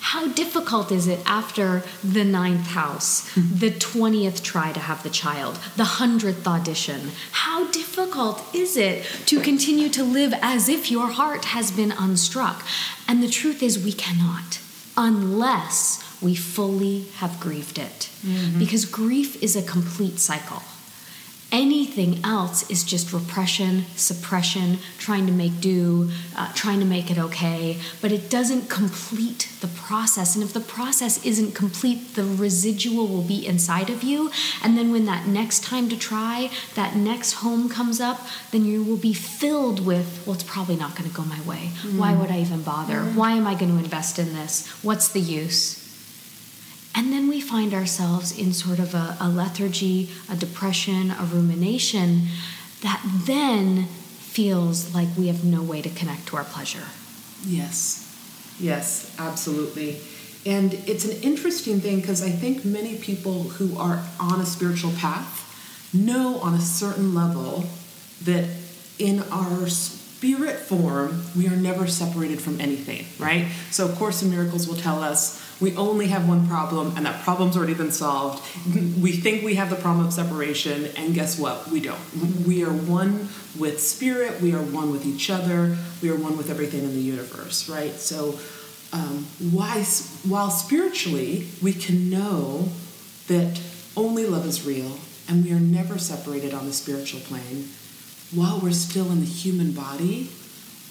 How 0.00 0.28
difficult 0.28 0.90
is 0.90 1.06
it 1.06 1.20
after 1.26 1.82
the 2.02 2.24
ninth 2.24 2.68
house, 2.68 3.28
mm-hmm. 3.34 3.58
the 3.58 3.70
20th 3.70 4.42
try 4.42 4.72
to 4.72 4.80
have 4.80 5.02
the 5.02 5.10
child, 5.10 5.58
the 5.76 5.84
hundredth 5.84 6.46
audition? 6.46 7.10
How 7.32 7.70
difficult 7.70 8.42
is 8.54 8.76
it 8.76 9.04
to 9.26 9.40
continue 9.40 9.90
to 9.90 10.02
live 10.02 10.32
as 10.40 10.68
if 10.68 10.90
your 10.90 11.08
heart 11.08 11.46
has 11.46 11.70
been 11.70 11.90
unstruck? 11.90 12.62
And 13.06 13.22
the 13.22 13.28
truth 13.28 13.62
is, 13.62 13.84
we 13.84 13.92
cannot 13.92 14.60
unless 14.96 16.02
we 16.20 16.34
fully 16.34 17.06
have 17.16 17.38
grieved 17.40 17.78
it. 17.78 18.10
Mm-hmm. 18.24 18.58
Because 18.58 18.84
grief 18.84 19.42
is 19.42 19.56
a 19.56 19.62
complete 19.62 20.18
cycle. 20.18 20.62
Anything 21.50 22.22
else 22.24 22.68
is 22.68 22.84
just 22.84 23.10
repression, 23.10 23.86
suppression, 23.96 24.80
trying 24.98 25.26
to 25.26 25.32
make 25.32 25.62
do, 25.62 26.10
uh, 26.36 26.52
trying 26.52 26.78
to 26.78 26.84
make 26.84 27.10
it 27.10 27.16
okay, 27.16 27.78
but 28.02 28.12
it 28.12 28.28
doesn't 28.28 28.68
complete 28.68 29.48
the 29.62 29.66
process. 29.68 30.34
And 30.34 30.44
if 30.44 30.52
the 30.52 30.60
process 30.60 31.24
isn't 31.24 31.54
complete, 31.54 32.16
the 32.16 32.24
residual 32.24 33.06
will 33.06 33.22
be 33.22 33.46
inside 33.46 33.88
of 33.88 34.02
you. 34.02 34.30
And 34.62 34.76
then 34.76 34.92
when 34.92 35.06
that 35.06 35.26
next 35.26 35.64
time 35.64 35.88
to 35.88 35.96
try, 35.96 36.50
that 36.74 36.94
next 36.94 37.32
home 37.34 37.70
comes 37.70 37.98
up, 37.98 38.20
then 38.50 38.66
you 38.66 38.84
will 38.84 38.98
be 38.98 39.14
filled 39.14 39.86
with, 39.86 40.22
well, 40.26 40.34
it's 40.34 40.44
probably 40.44 40.76
not 40.76 40.96
going 40.96 41.08
to 41.08 41.16
go 41.16 41.22
my 41.24 41.40
way. 41.42 41.70
Mm. 41.80 41.96
Why 41.96 42.12
would 42.12 42.30
I 42.30 42.40
even 42.40 42.60
bother? 42.60 42.96
Mm. 42.98 43.14
Why 43.14 43.32
am 43.32 43.46
I 43.46 43.54
going 43.54 43.72
to 43.72 43.78
invest 43.78 44.18
in 44.18 44.34
this? 44.34 44.68
What's 44.82 45.08
the 45.08 45.20
use? 45.20 45.77
And 46.94 47.12
then 47.12 47.28
we 47.28 47.40
find 47.40 47.74
ourselves 47.74 48.36
in 48.36 48.52
sort 48.52 48.78
of 48.78 48.94
a, 48.94 49.16
a 49.20 49.28
lethargy, 49.28 50.10
a 50.30 50.36
depression, 50.36 51.10
a 51.10 51.24
rumination 51.24 52.26
that 52.82 53.02
then 53.04 53.84
feels 53.84 54.94
like 54.94 55.08
we 55.16 55.28
have 55.28 55.44
no 55.44 55.62
way 55.62 55.82
to 55.82 55.90
connect 55.90 56.26
to 56.28 56.36
our 56.36 56.44
pleasure. 56.44 56.86
Yes, 57.44 58.04
yes, 58.58 59.14
absolutely. 59.18 60.00
And 60.46 60.74
it's 60.86 61.04
an 61.04 61.20
interesting 61.22 61.80
thing 61.80 62.00
because 62.00 62.22
I 62.22 62.30
think 62.30 62.64
many 62.64 62.96
people 62.96 63.44
who 63.44 63.76
are 63.78 64.04
on 64.20 64.40
a 64.40 64.46
spiritual 64.46 64.92
path 64.92 65.44
know 65.92 66.38
on 66.40 66.54
a 66.54 66.60
certain 66.60 67.14
level 67.14 67.64
that 68.22 68.48
in 68.98 69.22
our 69.30 69.68
spirit 69.68 70.58
form, 70.58 71.24
we 71.36 71.46
are 71.48 71.56
never 71.56 71.86
separated 71.86 72.40
from 72.40 72.60
anything, 72.60 73.06
right? 73.18 73.48
So, 73.70 73.86
of 73.86 73.94
course, 73.96 74.20
the 74.20 74.28
miracles 74.28 74.66
will 74.66 74.76
tell 74.76 75.02
us 75.02 75.40
we 75.60 75.74
only 75.76 76.06
have 76.08 76.28
one 76.28 76.46
problem 76.46 76.94
and 76.96 77.04
that 77.06 77.22
problem's 77.24 77.56
already 77.56 77.74
been 77.74 77.90
solved. 77.90 78.42
We 78.74 79.12
think 79.12 79.44
we 79.44 79.56
have 79.56 79.70
the 79.70 79.76
problem 79.76 80.06
of 80.06 80.12
separation, 80.12 80.86
and 80.96 81.14
guess 81.14 81.38
what? 81.38 81.68
We 81.68 81.80
don't. 81.80 82.00
We 82.46 82.64
are 82.64 82.72
one 82.72 83.28
with 83.58 83.80
spirit, 83.80 84.40
we 84.40 84.54
are 84.54 84.62
one 84.62 84.92
with 84.92 85.04
each 85.04 85.30
other, 85.30 85.76
we 86.00 86.10
are 86.10 86.16
one 86.16 86.36
with 86.36 86.50
everything 86.50 86.84
in 86.84 86.94
the 86.94 87.00
universe, 87.00 87.68
right? 87.68 87.92
So, 87.94 88.38
um, 88.92 89.26
why, 89.52 89.82
while 90.26 90.50
spiritually 90.50 91.48
we 91.60 91.72
can 91.72 92.08
know 92.08 92.68
that 93.26 93.60
only 93.96 94.24
love 94.26 94.46
is 94.46 94.64
real 94.64 94.98
and 95.28 95.44
we 95.44 95.52
are 95.52 95.60
never 95.60 95.98
separated 95.98 96.54
on 96.54 96.66
the 96.66 96.72
spiritual 96.72 97.20
plane, 97.20 97.68
while 98.34 98.60
we're 98.60 98.72
still 98.72 99.10
in 99.10 99.20
the 99.20 99.26
human 99.26 99.72
body, 99.72 100.30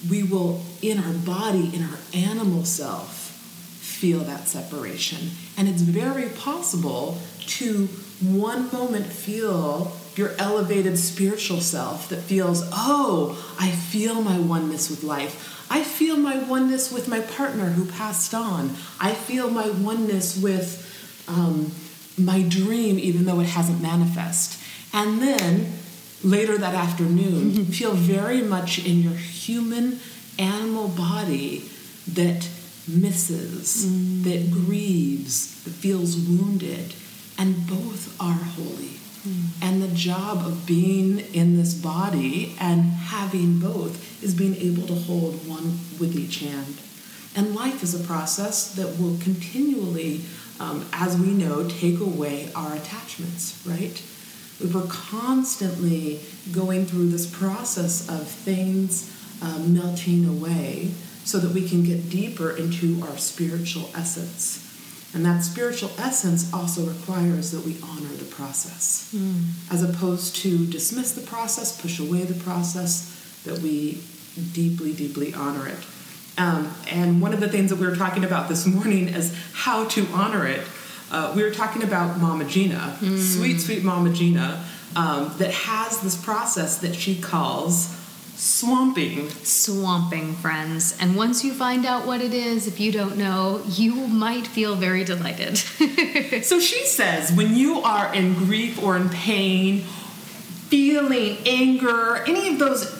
we 0.09 0.23
will, 0.23 0.61
in 0.81 0.99
our 0.99 1.13
body, 1.13 1.75
in 1.75 1.83
our 1.83 1.97
animal 2.13 2.65
self, 2.65 3.26
feel 3.97 4.19
that 4.19 4.47
separation. 4.47 5.31
And 5.57 5.67
it's 5.67 5.81
very 5.81 6.29
possible 6.29 7.17
to 7.47 7.87
one 8.21 8.71
moment 8.71 9.07
feel 9.07 9.91
your 10.15 10.35
elevated 10.37 10.99
spiritual 10.99 11.61
self 11.61 12.09
that 12.09 12.17
feels, 12.21 12.63
oh, 12.71 13.55
I 13.59 13.71
feel 13.71 14.21
my 14.21 14.39
oneness 14.39 14.89
with 14.89 15.03
life. 15.03 15.65
I 15.69 15.83
feel 15.83 16.15
my 16.15 16.37
oneness 16.37 16.91
with 16.91 17.07
my 17.07 17.21
partner 17.21 17.69
who 17.69 17.85
passed 17.85 18.33
on. 18.33 18.75
I 18.99 19.13
feel 19.13 19.49
my 19.49 19.69
oneness 19.69 20.37
with 20.41 20.83
um, 21.27 21.71
my 22.17 22.43
dream, 22.43 22.99
even 22.99 23.25
though 23.25 23.39
it 23.39 23.47
hasn't 23.47 23.81
manifest. 23.81 24.61
And 24.93 25.21
then 25.21 25.73
later 26.23 26.57
that 26.57 26.75
afternoon, 26.75 27.65
feel 27.71 27.93
very 27.93 28.41
much 28.41 28.83
in 28.85 29.01
your 29.01 29.13
human 29.13 29.99
animal 30.39 30.87
body 30.87 31.69
that 32.13 32.47
misses, 32.87 33.85
mm. 33.85 34.23
that 34.23 34.51
grieves, 34.51 35.63
that 35.63 35.71
feels 35.71 36.17
wounded, 36.17 36.93
and 37.37 37.67
both 37.67 38.15
are 38.19 38.33
holy. 38.33 38.97
And 39.61 39.81
the 39.81 39.89
job 39.89 40.45
of 40.45 40.65
being 40.65 41.19
in 41.33 41.57
this 41.57 41.73
body 41.73 42.55
and 42.59 42.83
having 42.83 43.59
both 43.59 44.23
is 44.23 44.33
being 44.33 44.55
able 44.55 44.87
to 44.87 44.95
hold 44.95 45.47
one 45.47 45.79
with 45.99 46.15
each 46.15 46.39
hand. 46.39 46.77
And 47.35 47.53
life 47.53 47.83
is 47.83 47.93
a 47.93 48.03
process 48.05 48.73
that 48.75 48.99
will 48.99 49.17
continually, 49.19 50.21
um, 50.59 50.85
as 50.93 51.17
we 51.17 51.27
know, 51.27 51.67
take 51.67 51.99
away 51.99 52.49
our 52.55 52.73
attachments, 52.73 53.61
right? 53.65 54.01
We're 54.63 54.87
constantly 54.87 56.21
going 56.51 56.85
through 56.85 57.09
this 57.09 57.29
process 57.29 58.07
of 58.09 58.27
things 58.27 59.13
um, 59.41 59.73
melting 59.73 60.25
away 60.25 60.91
so 61.27 61.39
that 61.39 61.51
we 61.51 61.67
can 61.67 61.83
get 61.83 62.09
deeper 62.09 62.55
into 62.55 63.03
our 63.03 63.17
spiritual 63.17 63.89
essence. 63.93 64.63
And 65.13 65.25
that 65.25 65.43
spiritual 65.43 65.91
essence 65.97 66.53
also 66.53 66.85
requires 66.85 67.51
that 67.51 67.65
we 67.65 67.75
honor 67.83 68.13
the 68.15 68.25
process, 68.25 69.13
mm. 69.13 69.43
as 69.69 69.83
opposed 69.83 70.37
to 70.37 70.65
dismiss 70.67 71.11
the 71.11 71.21
process, 71.21 71.81
push 71.81 71.99
away 71.99 72.23
the 72.23 72.41
process, 72.41 73.41
that 73.43 73.59
we 73.59 74.01
deeply, 74.53 74.93
deeply 74.93 75.33
honor 75.33 75.67
it. 75.67 75.79
Um, 76.37 76.73
and 76.89 77.21
one 77.21 77.33
of 77.33 77.41
the 77.41 77.49
things 77.49 77.71
that 77.71 77.79
we 77.79 77.87
were 77.87 77.95
talking 77.95 78.23
about 78.23 78.47
this 78.47 78.65
morning 78.65 79.09
is 79.09 79.35
how 79.51 79.85
to 79.89 80.05
honor 80.13 80.47
it. 80.47 80.61
Uh, 81.11 81.33
we 81.35 81.43
were 81.43 81.51
talking 81.51 81.83
about 81.83 82.19
Mama 82.21 82.45
Gena, 82.45 82.95
mm. 83.01 83.19
sweet, 83.19 83.59
sweet 83.59 83.83
Mama 83.83 84.13
Gena, 84.13 84.63
um, 84.95 85.33
that 85.39 85.51
has 85.51 85.99
this 85.99 86.15
process 86.15 86.77
that 86.77 86.95
she 86.95 87.19
calls 87.19 87.93
swamping. 88.37 89.29
Swamping, 89.43 90.35
friends. 90.35 90.95
And 90.99 91.15
once 91.15 91.43
you 91.43 91.53
find 91.53 91.85
out 91.85 92.05
what 92.05 92.21
it 92.21 92.33
is, 92.33 92.67
if 92.67 92.79
you 92.79 92.91
don't 92.91 93.17
know, 93.17 93.61
you 93.67 93.95
might 93.95 94.45
feel 94.45 94.75
very 94.75 95.03
delighted. 95.03 95.57
so 96.43 96.59
she 96.59 96.85
says 96.85 97.31
when 97.31 97.55
you 97.55 97.81
are 97.81 98.13
in 98.13 98.35
grief 98.35 98.81
or 98.81 98.95
in 98.95 99.09
pain, 99.09 99.81
feeling 100.69 101.37
anger, 101.45 102.23
any 102.27 102.49
of 102.49 102.59
those 102.59 102.95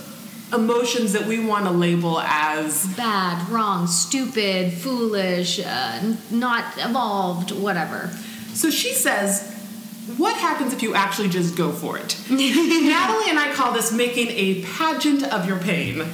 emotions 0.54 1.14
that 1.14 1.28
we 1.28 1.40
want 1.40 1.66
to 1.66 1.72
label 1.72 2.20
as 2.22 2.88
bad, 2.96 3.48
wrong, 3.50 3.86
stupid, 3.86 4.74
foolish, 4.74 5.60
uh, 5.60 6.16
not 6.32 6.64
evolved, 6.78 7.52
whatever. 7.52 8.10
So 8.54 8.70
she 8.72 8.94
says 8.94 9.57
what 10.16 10.38
happens 10.38 10.74
if 10.74 10.82
you 10.82 10.96
actually 10.96 11.30
just 11.30 11.58
go 11.58 11.72
for 11.72 11.98
it? 11.98 12.18
Natalie 12.30 13.30
and 13.30 13.38
I 13.38 13.52
call 13.54 13.74
this 13.74 13.92
making 13.92 14.30
a 14.30 14.64
pageant 14.64 15.24
of 15.24 15.46
your 15.46 15.60
pain. 15.60 16.06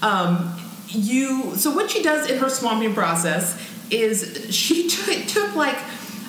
Um, 0.00 0.56
you 0.88 1.56
so 1.56 1.74
what 1.74 1.90
she 1.90 2.02
does 2.02 2.30
in 2.30 2.38
her 2.38 2.48
swamping 2.48 2.94
process 2.94 3.58
is 3.90 4.54
she 4.54 4.88
took, 4.88 5.26
took 5.26 5.54
like 5.56 5.76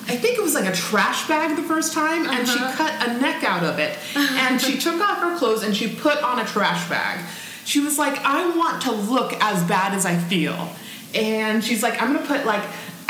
I 0.05 0.17
think 0.17 0.38
it 0.38 0.41
was 0.41 0.53
like 0.53 0.65
a 0.65 0.75
trash 0.75 1.27
bag 1.29 1.55
the 1.55 1.63
first 1.63 1.93
time, 1.93 2.27
and 2.27 2.48
uh-huh. 2.48 2.72
she 2.72 2.77
cut 2.77 3.08
a 3.08 3.22
neck 3.22 3.43
out 3.46 3.63
of 3.63 3.79
it, 3.79 3.98
and 4.15 4.60
she 4.60 4.77
took 4.77 5.00
off 5.00 5.20
her 5.20 5.38
clothes 5.38 5.63
and 5.63 5.75
she 5.75 5.88
put 5.96 6.22
on 6.22 6.39
a 6.39 6.46
trash 6.46 6.89
bag. 6.89 7.24
She 7.63 7.79
was 7.79 7.98
like, 7.98 8.20
"I 8.20 8.55
want 8.58 8.82
to 8.84 8.91
look 8.91 9.34
as 9.41 9.63
bad 9.63 9.93
as 9.93 10.05
I 10.05 10.17
feel," 10.17 10.70
and 11.15 11.63
she's 11.63 11.82
like, 11.82 12.01
"I'm 12.01 12.13
gonna 12.13 12.27
put 12.27 12.46
like 12.46 12.63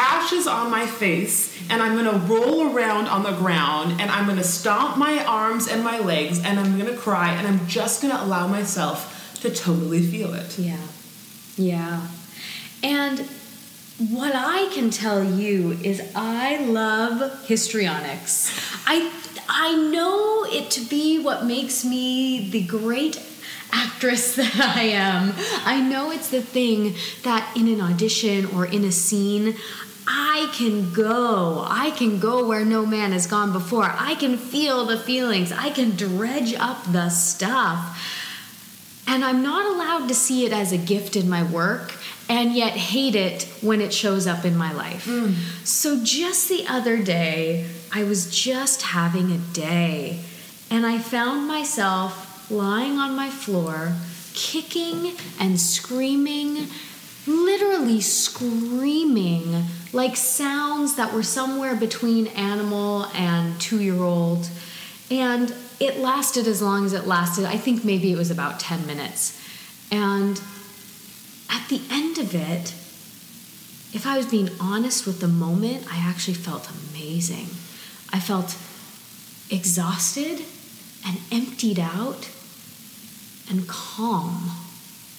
ashes 0.03 0.47
on 0.47 0.69
my 0.69 0.85
face 0.85 1.57
and 1.69 1.81
I'm 1.81 1.95
gonna 1.95 2.17
roll 2.27 2.75
around 2.75 3.07
on 3.07 3.23
the 3.23 3.31
ground 3.31 4.01
and 4.01 4.11
I'm 4.11 4.27
gonna 4.27 4.43
stomp 4.43 4.97
my 4.97 5.23
arms 5.23 5.67
and 5.67 5.83
my 5.83 5.99
legs 5.99 6.43
and 6.43 6.59
I'm 6.59 6.77
gonna 6.77 6.97
cry 6.97 7.31
and 7.31 7.47
I'm 7.47 7.65
just 7.67 8.01
gonna 8.01 8.19
allow 8.21 8.47
myself 8.47 9.39
to 9.41 9.49
totally 9.49 10.01
feel 10.01 10.33
it. 10.33 10.59
Yeah. 10.59 10.85
Yeah. 11.55 12.07
And 12.83 13.19
what 13.97 14.33
I 14.35 14.69
can 14.73 14.89
tell 14.89 15.23
you 15.23 15.77
is 15.83 16.01
I 16.15 16.57
love 16.65 17.45
histrionics. 17.47 18.51
I 18.85 19.11
I 19.47 19.75
know 19.75 20.45
it 20.49 20.71
to 20.71 20.81
be 20.81 21.21
what 21.21 21.45
makes 21.45 21.85
me 21.85 22.49
the 22.49 22.63
great 22.63 23.21
actress 23.71 24.35
that 24.41 24.55
I 24.59 24.83
am. 24.83 25.33
I 25.65 25.81
know 25.81 26.11
it's 26.11 26.29
the 26.29 26.41
thing 26.41 26.95
that 27.23 27.55
in 27.55 27.67
an 27.67 27.81
audition 27.81 28.45
or 28.47 28.65
in 28.65 28.83
a 28.83 28.91
scene, 28.91 29.55
I 30.07 30.49
can 30.53 30.91
go. 30.93 31.65
I 31.67 31.91
can 31.91 32.19
go 32.19 32.47
where 32.47 32.65
no 32.65 32.85
man 32.85 33.11
has 33.11 33.27
gone 33.27 33.51
before. 33.51 33.85
I 33.85 34.15
can 34.15 34.37
feel 34.37 34.85
the 34.85 34.97
feelings. 34.97 35.51
I 35.51 35.69
can 35.69 35.91
dredge 35.91 36.53
up 36.53 36.91
the 36.91 37.09
stuff. 37.09 37.99
And 39.07 39.23
I'm 39.23 39.43
not 39.43 39.65
allowed 39.65 40.07
to 40.07 40.15
see 40.15 40.45
it 40.45 40.53
as 40.53 40.71
a 40.71 40.77
gift 40.77 41.15
in 41.15 41.29
my 41.29 41.43
work 41.43 41.93
and 42.29 42.53
yet 42.53 42.73
hate 42.73 43.15
it 43.15 43.43
when 43.61 43.81
it 43.81 43.93
shows 43.93 44.27
up 44.27 44.45
in 44.45 44.55
my 44.55 44.71
life. 44.71 45.05
Mm. 45.05 45.33
So 45.65 46.03
just 46.03 46.49
the 46.49 46.65
other 46.67 47.01
day, 47.01 47.69
I 47.91 48.03
was 48.03 48.33
just 48.35 48.81
having 48.81 49.31
a 49.31 49.37
day 49.37 50.21
and 50.71 50.85
I 50.85 50.97
found 50.97 51.47
myself 51.47 52.49
lying 52.49 52.97
on 52.97 53.15
my 53.15 53.29
floor, 53.29 53.93
kicking 54.33 55.13
and 55.39 55.59
screaming, 55.59 56.67
literally 57.25 58.01
screaming 58.01 59.65
like 59.93 60.15
sounds 60.15 60.95
that 60.95 61.13
were 61.13 61.23
somewhere 61.23 61.75
between 61.75 62.27
animal 62.27 63.05
and 63.13 63.59
two 63.61 63.81
year 63.81 64.01
old. 64.01 64.49
And 65.11 65.53
it 65.79 65.99
lasted 65.99 66.47
as 66.47 66.61
long 66.61 66.85
as 66.85 66.93
it 66.93 67.05
lasted. 67.05 67.45
I 67.45 67.57
think 67.57 67.85
maybe 67.85 68.11
it 68.11 68.17
was 68.17 68.31
about 68.31 68.59
10 68.59 68.85
minutes. 68.85 69.39
And 69.91 70.41
at 71.49 71.67
the 71.69 71.81
end 71.91 72.17
of 72.17 72.33
it, 72.33 72.73
if 73.93 74.07
I 74.07 74.17
was 74.17 74.25
being 74.25 74.49
honest 74.59 75.05
with 75.05 75.19
the 75.19 75.27
moment, 75.27 75.85
I 75.91 75.97
actually 75.97 76.33
felt 76.33 76.67
amazing. 76.69 77.47
I 78.11 78.19
felt 78.19 78.57
exhausted 79.51 80.41
and 81.05 81.19
emptied 81.31 81.79
out 81.79 82.29
and 83.49 83.67
calm. 83.67 84.49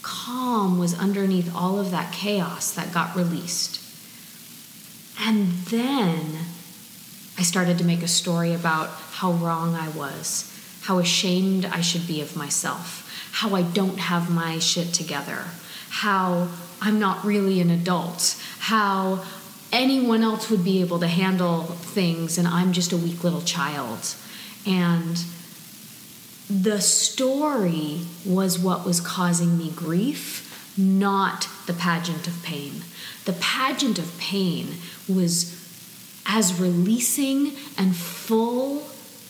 Calm 0.04 0.78
was 0.78 0.98
underneath 0.98 1.54
all 1.56 1.80
of 1.80 1.90
that 1.90 2.12
chaos 2.12 2.70
that 2.72 2.92
got 2.92 3.16
released. 3.16 3.80
And 5.18 5.52
then 5.70 6.40
I 7.38 7.42
started 7.42 7.78
to 7.78 7.84
make 7.84 8.02
a 8.02 8.08
story 8.08 8.52
about 8.52 8.90
how 8.90 9.32
wrong 9.32 9.74
I 9.74 9.88
was, 9.88 10.52
how 10.82 10.98
ashamed 10.98 11.64
I 11.64 11.80
should 11.80 12.06
be 12.06 12.20
of 12.20 12.36
myself, 12.36 13.10
how 13.32 13.54
I 13.54 13.62
don't 13.62 13.98
have 13.98 14.30
my 14.30 14.58
shit 14.58 14.92
together, 14.92 15.46
how 15.88 16.48
I'm 16.82 16.98
not 16.98 17.24
really 17.24 17.62
an 17.62 17.70
adult, 17.70 18.38
how 18.58 19.24
anyone 19.72 20.22
else 20.22 20.50
would 20.50 20.64
be 20.64 20.82
able 20.82 20.98
to 20.98 21.08
handle 21.08 21.62
things 21.62 22.36
and 22.36 22.46
I'm 22.46 22.74
just 22.74 22.92
a 22.92 22.98
weak 22.98 23.24
little 23.24 23.40
child. 23.40 24.14
And 24.66 25.16
the 26.48 26.80
story 26.80 28.00
was 28.24 28.58
what 28.58 28.84
was 28.84 29.00
causing 29.00 29.56
me 29.56 29.70
grief, 29.70 30.74
not 30.76 31.48
the 31.66 31.72
pageant 31.72 32.26
of 32.26 32.42
pain. 32.42 32.82
The 33.24 33.32
pageant 33.34 33.98
of 33.98 34.16
pain 34.18 34.74
was 35.08 35.60
as 36.26 36.58
releasing 36.60 37.52
and 37.78 37.96
full 37.96 38.86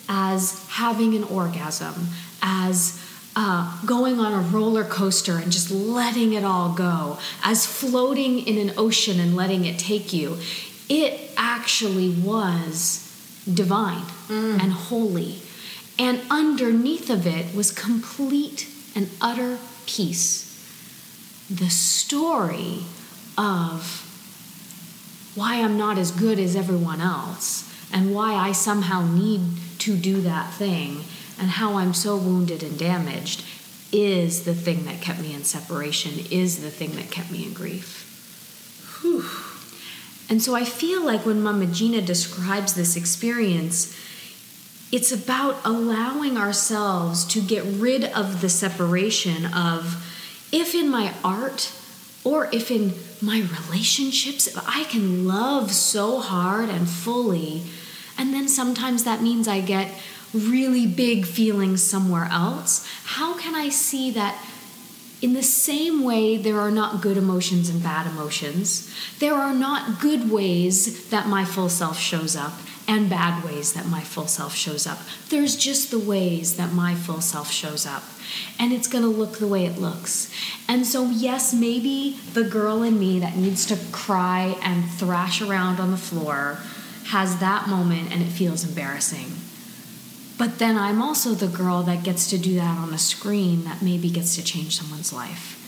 as 0.08 0.66
having 0.68 1.14
an 1.14 1.24
orgasm, 1.24 2.08
as 2.42 3.00
uh, 3.36 3.84
going 3.84 4.18
on 4.20 4.32
a 4.32 4.40
roller 4.48 4.84
coaster 4.84 5.38
and 5.38 5.50
just 5.50 5.70
letting 5.70 6.34
it 6.34 6.44
all 6.44 6.72
go, 6.72 7.18
as 7.42 7.66
floating 7.66 8.40
in 8.46 8.58
an 8.68 8.74
ocean 8.76 9.18
and 9.20 9.34
letting 9.34 9.64
it 9.64 9.78
take 9.78 10.12
you. 10.12 10.38
It 10.88 11.32
actually 11.36 12.10
was 12.10 13.00
divine 13.52 14.04
mm. 14.28 14.60
and 14.60 14.72
holy. 14.72 15.40
And 15.98 16.20
underneath 16.30 17.08
of 17.10 17.26
it 17.26 17.54
was 17.54 17.70
complete 17.70 18.68
and 18.94 19.10
utter 19.20 19.58
peace. 19.86 20.50
The 21.50 21.70
story 21.70 22.84
of 23.36 24.00
why 25.34 25.56
I'm 25.56 25.76
not 25.76 25.98
as 25.98 26.10
good 26.10 26.38
as 26.38 26.56
everyone 26.56 27.00
else 27.00 27.70
and 27.92 28.14
why 28.14 28.34
I 28.34 28.52
somehow 28.52 29.06
need 29.06 29.40
to 29.80 29.96
do 29.96 30.20
that 30.22 30.52
thing 30.54 31.04
and 31.38 31.50
how 31.50 31.74
I'm 31.74 31.94
so 31.94 32.16
wounded 32.16 32.62
and 32.62 32.78
damaged 32.78 33.44
is 33.92 34.44
the 34.44 34.54
thing 34.54 34.84
that 34.86 35.00
kept 35.00 35.20
me 35.20 35.34
in 35.34 35.44
separation, 35.44 36.24
is 36.30 36.62
the 36.62 36.70
thing 36.70 36.96
that 36.96 37.10
kept 37.10 37.30
me 37.30 37.44
in 37.44 37.52
grief. 37.52 38.10
Whew. 39.00 39.24
And 40.28 40.42
so 40.42 40.54
I 40.54 40.64
feel 40.64 41.04
like 41.04 41.26
when 41.26 41.42
Mama 41.42 41.66
Gena 41.66 42.00
describes 42.00 42.74
this 42.74 42.96
experience, 42.96 43.96
it's 44.94 45.10
about 45.10 45.56
allowing 45.64 46.36
ourselves 46.36 47.24
to 47.24 47.42
get 47.42 47.64
rid 47.64 48.04
of 48.04 48.40
the 48.40 48.48
separation 48.48 49.44
of 49.46 50.00
if 50.52 50.72
in 50.72 50.88
my 50.88 51.12
art 51.24 51.72
or 52.22 52.48
if 52.52 52.70
in 52.70 52.92
my 53.20 53.40
relationships, 53.40 54.56
I 54.68 54.84
can 54.84 55.26
love 55.26 55.72
so 55.72 56.20
hard 56.20 56.68
and 56.68 56.88
fully, 56.88 57.64
and 58.16 58.32
then 58.32 58.46
sometimes 58.46 59.02
that 59.02 59.20
means 59.20 59.48
I 59.48 59.60
get 59.60 59.90
really 60.32 60.86
big 60.86 61.26
feelings 61.26 61.82
somewhere 61.82 62.28
else, 62.30 62.88
how 63.04 63.36
can 63.36 63.56
I 63.56 63.70
see 63.70 64.12
that? 64.12 64.40
In 65.20 65.32
the 65.32 65.42
same 65.42 66.04
way, 66.04 66.36
there 66.36 66.60
are 66.60 66.70
not 66.70 67.00
good 67.00 67.16
emotions 67.16 67.68
and 67.68 67.82
bad 67.82 68.06
emotions. 68.06 68.94
There 69.18 69.34
are 69.34 69.54
not 69.54 69.98
good 69.98 70.30
ways 70.30 71.08
that 71.08 71.26
my 71.26 71.44
full 71.44 71.68
self 71.68 71.98
shows 71.98 72.36
up, 72.36 72.52
and 72.86 73.08
bad 73.08 73.44
ways 73.44 73.72
that 73.72 73.86
my 73.86 74.00
full 74.00 74.26
self 74.26 74.54
shows 74.54 74.86
up. 74.86 74.98
There's 75.28 75.56
just 75.56 75.90
the 75.90 75.98
ways 75.98 76.56
that 76.56 76.72
my 76.72 76.94
full 76.94 77.20
self 77.20 77.50
shows 77.50 77.86
up. 77.86 78.02
And 78.58 78.72
it's 78.72 78.88
to 78.88 79.10
look 79.10 79.38
the 79.38 79.46
way 79.46 79.66
it 79.66 79.78
looks. 79.78 80.30
And 80.68 80.86
so, 80.86 81.06
yes, 81.06 81.52
maybe 81.52 82.18
the 82.32 82.44
girl 82.44 82.82
in 82.82 82.98
me 82.98 83.18
that 83.20 83.36
needs 83.36 83.66
to 83.66 83.78
cry 83.92 84.56
and 84.62 84.90
thrash 84.90 85.40
around 85.40 85.80
on 85.80 85.90
the 85.90 85.96
floor 85.96 86.58
has 87.06 87.38
that 87.38 87.68
moment 87.68 88.12
and 88.12 88.22
it 88.22 88.28
feels 88.28 88.64
embarrassing. 88.64 89.26
But 90.36 90.58
then 90.58 90.76
I'm 90.76 91.00
also 91.00 91.34
the 91.34 91.46
girl 91.46 91.82
that 91.84 92.02
gets 92.02 92.28
to 92.30 92.38
do 92.38 92.54
that 92.56 92.78
on 92.78 92.92
a 92.92 92.98
screen 92.98 93.64
that 93.64 93.82
maybe 93.82 94.10
gets 94.10 94.34
to 94.36 94.42
change 94.42 94.76
someone's 94.78 95.12
life. 95.12 95.60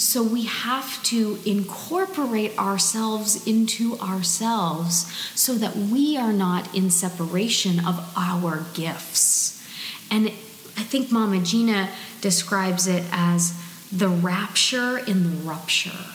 So 0.00 0.22
we 0.22 0.44
have 0.44 1.02
to 1.04 1.38
incorporate 1.44 2.58
ourselves 2.58 3.46
into 3.46 3.98
ourselves 3.98 5.12
so 5.34 5.52
that 5.56 5.76
we 5.76 6.16
are 6.16 6.32
not 6.32 6.74
in 6.74 6.88
separation 6.90 7.84
of 7.84 8.10
our 8.16 8.64
gifts. 8.72 9.62
And 10.10 10.28
I 10.28 10.84
think 10.84 11.12
Mama 11.12 11.40
Gena 11.40 11.90
describes 12.22 12.86
it 12.86 13.04
as 13.12 13.52
the 13.92 14.08
rapture 14.08 14.96
in 14.96 15.22
the 15.24 15.36
rupture. 15.46 16.06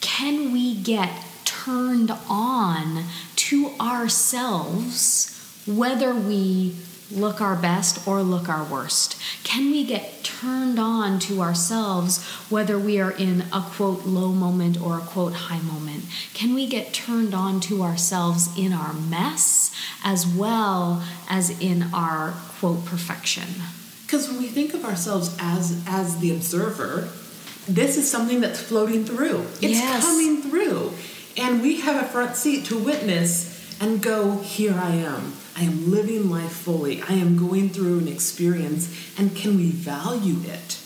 Can 0.00 0.50
we 0.52 0.74
get 0.74 1.24
turned 1.44 2.10
on 2.28 3.04
to 3.36 3.70
ourselves 3.80 5.30
whether 5.64 6.12
we 6.12 6.74
look 7.14 7.40
our 7.40 7.56
best 7.56 8.06
or 8.06 8.22
look 8.22 8.48
our 8.48 8.64
worst? 8.64 9.16
Can 9.44 9.70
we 9.70 9.84
get 9.84 10.22
turned 10.24 10.78
on 10.78 11.18
to 11.20 11.40
ourselves 11.40 12.22
whether 12.50 12.78
we 12.78 13.00
are 13.00 13.12
in 13.12 13.42
a 13.52 13.60
quote 13.60 14.04
low 14.04 14.28
moment 14.30 14.80
or 14.80 14.98
a 14.98 15.02
quote 15.02 15.34
high 15.34 15.60
moment? 15.60 16.04
Can 16.34 16.54
we 16.54 16.66
get 16.66 16.92
turned 16.92 17.34
on 17.34 17.60
to 17.60 17.82
ourselves 17.82 18.48
in 18.58 18.72
our 18.72 18.92
mess 18.92 19.70
as 20.02 20.26
well 20.26 21.02
as 21.28 21.50
in 21.60 21.84
our 21.94 22.32
quote 22.58 22.84
perfection? 22.84 23.48
Because 24.06 24.28
when 24.28 24.38
we 24.38 24.48
think 24.48 24.74
of 24.74 24.84
ourselves 24.84 25.34
as 25.40 25.82
as 25.86 26.18
the 26.18 26.30
observer, 26.30 27.08
this 27.66 27.96
is 27.96 28.10
something 28.10 28.40
that's 28.40 28.60
floating 28.60 29.04
through. 29.04 29.42
It's 29.62 29.80
Yes. 29.80 30.04
coming 30.04 30.42
through. 30.42 30.92
And 31.36 31.62
we 31.62 31.80
have 31.80 32.00
a 32.02 32.06
front 32.06 32.36
seat 32.36 32.64
to 32.66 32.78
witness 32.78 33.76
and 33.80 34.00
go, 34.00 34.38
here 34.38 34.74
I 34.80 34.90
am. 34.96 35.32
I 35.56 35.62
am 35.62 35.90
living 35.90 36.30
life 36.30 36.52
fully. 36.52 37.02
I 37.02 37.14
am 37.14 37.36
going 37.36 37.70
through 37.70 37.98
an 37.98 38.08
experience. 38.08 38.94
And 39.18 39.34
can 39.36 39.56
we 39.56 39.70
value 39.70 40.40
it? 40.44 40.80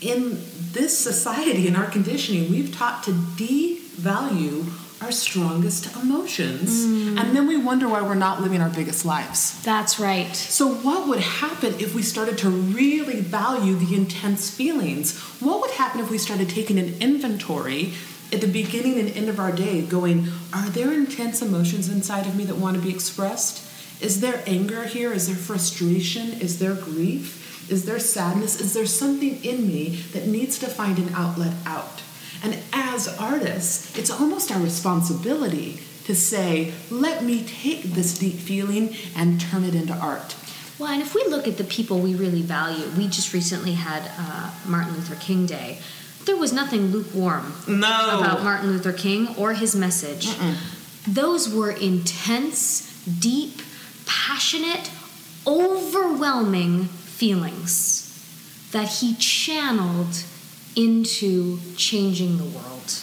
In 0.00 0.42
this 0.72 0.98
society, 0.98 1.68
in 1.68 1.76
our 1.76 1.86
conditioning, 1.86 2.50
we've 2.50 2.74
taught 2.74 3.04
to 3.04 3.12
devalue 3.12 4.66
our 5.00 5.12
strongest 5.12 5.94
emotions. 5.96 6.86
Mm. 6.86 7.18
And 7.18 7.36
then 7.36 7.46
we 7.46 7.56
wonder 7.56 7.88
why 7.88 8.02
we're 8.02 8.14
not 8.14 8.40
living 8.40 8.60
our 8.60 8.68
biggest 8.68 9.04
lives. 9.04 9.60
That's 9.62 9.98
right. 9.98 10.34
So, 10.34 10.72
what 10.72 11.08
would 11.08 11.20
happen 11.20 11.74
if 11.78 11.94
we 11.94 12.02
started 12.02 12.38
to 12.38 12.50
really 12.50 13.20
value 13.20 13.74
the 13.74 13.94
intense 13.94 14.50
feelings? 14.50 15.18
What 15.40 15.60
would 15.60 15.72
happen 15.72 16.00
if 16.00 16.10
we 16.10 16.18
started 16.18 16.48
taking 16.48 16.78
an 16.78 16.96
inventory 17.00 17.94
at 18.32 18.40
the 18.40 18.46
beginning 18.46 18.98
and 18.98 19.08
end 19.10 19.28
of 19.28 19.38
our 19.38 19.52
day, 19.52 19.82
going, 19.82 20.28
Are 20.52 20.70
there 20.70 20.92
intense 20.92 21.42
emotions 21.42 21.88
inside 21.88 22.26
of 22.26 22.36
me 22.36 22.44
that 22.44 22.56
want 22.56 22.76
to 22.76 22.82
be 22.82 22.90
expressed? 22.90 23.68
Is 24.02 24.20
there 24.20 24.42
anger 24.46 24.84
here? 24.84 25.12
Is 25.12 25.28
there 25.28 25.36
frustration? 25.36 26.32
Is 26.40 26.58
there 26.58 26.74
grief? 26.74 27.70
Is 27.70 27.84
there 27.84 28.00
sadness? 28.00 28.60
Is 28.60 28.74
there 28.74 28.86
something 28.86 29.42
in 29.44 29.66
me 29.68 29.90
that 30.12 30.26
needs 30.26 30.58
to 30.58 30.66
find 30.66 30.98
an 30.98 31.14
outlet 31.14 31.54
out? 31.64 32.02
And 32.42 32.58
as 32.72 33.06
artists, 33.18 33.96
it's 33.96 34.10
almost 34.10 34.50
our 34.50 34.60
responsibility 34.60 35.78
to 36.04 36.14
say, 36.16 36.72
let 36.90 37.22
me 37.22 37.44
take 37.44 37.82
this 37.94 38.18
deep 38.18 38.34
feeling 38.34 38.96
and 39.16 39.40
turn 39.40 39.62
it 39.62 39.76
into 39.76 39.94
art. 39.94 40.34
Well, 40.80 40.90
and 40.90 41.00
if 41.00 41.14
we 41.14 41.22
look 41.28 41.46
at 41.46 41.56
the 41.58 41.64
people 41.64 42.00
we 42.00 42.16
really 42.16 42.42
value, 42.42 42.88
we 42.98 43.06
just 43.06 43.32
recently 43.32 43.74
had 43.74 44.10
uh, 44.18 44.50
Martin 44.66 44.94
Luther 44.94 45.14
King 45.14 45.46
Day. 45.46 45.78
There 46.24 46.36
was 46.36 46.52
nothing 46.52 46.86
lukewarm 46.90 47.52
No. 47.68 48.18
about 48.18 48.42
Martin 48.42 48.70
Luther 48.70 48.92
King 48.92 49.28
or 49.36 49.52
his 49.52 49.76
message. 49.76 50.28
Those 51.06 51.48
were 51.48 51.70
intense, 51.70 52.92
deep, 53.06 53.60
passionate, 54.12 54.90
overwhelming 55.46 56.84
feelings 56.84 58.68
that 58.72 58.88
he 58.88 59.14
channeled 59.14 60.24
into 60.76 61.58
changing 61.76 62.36
the 62.36 62.44
world. 62.44 63.02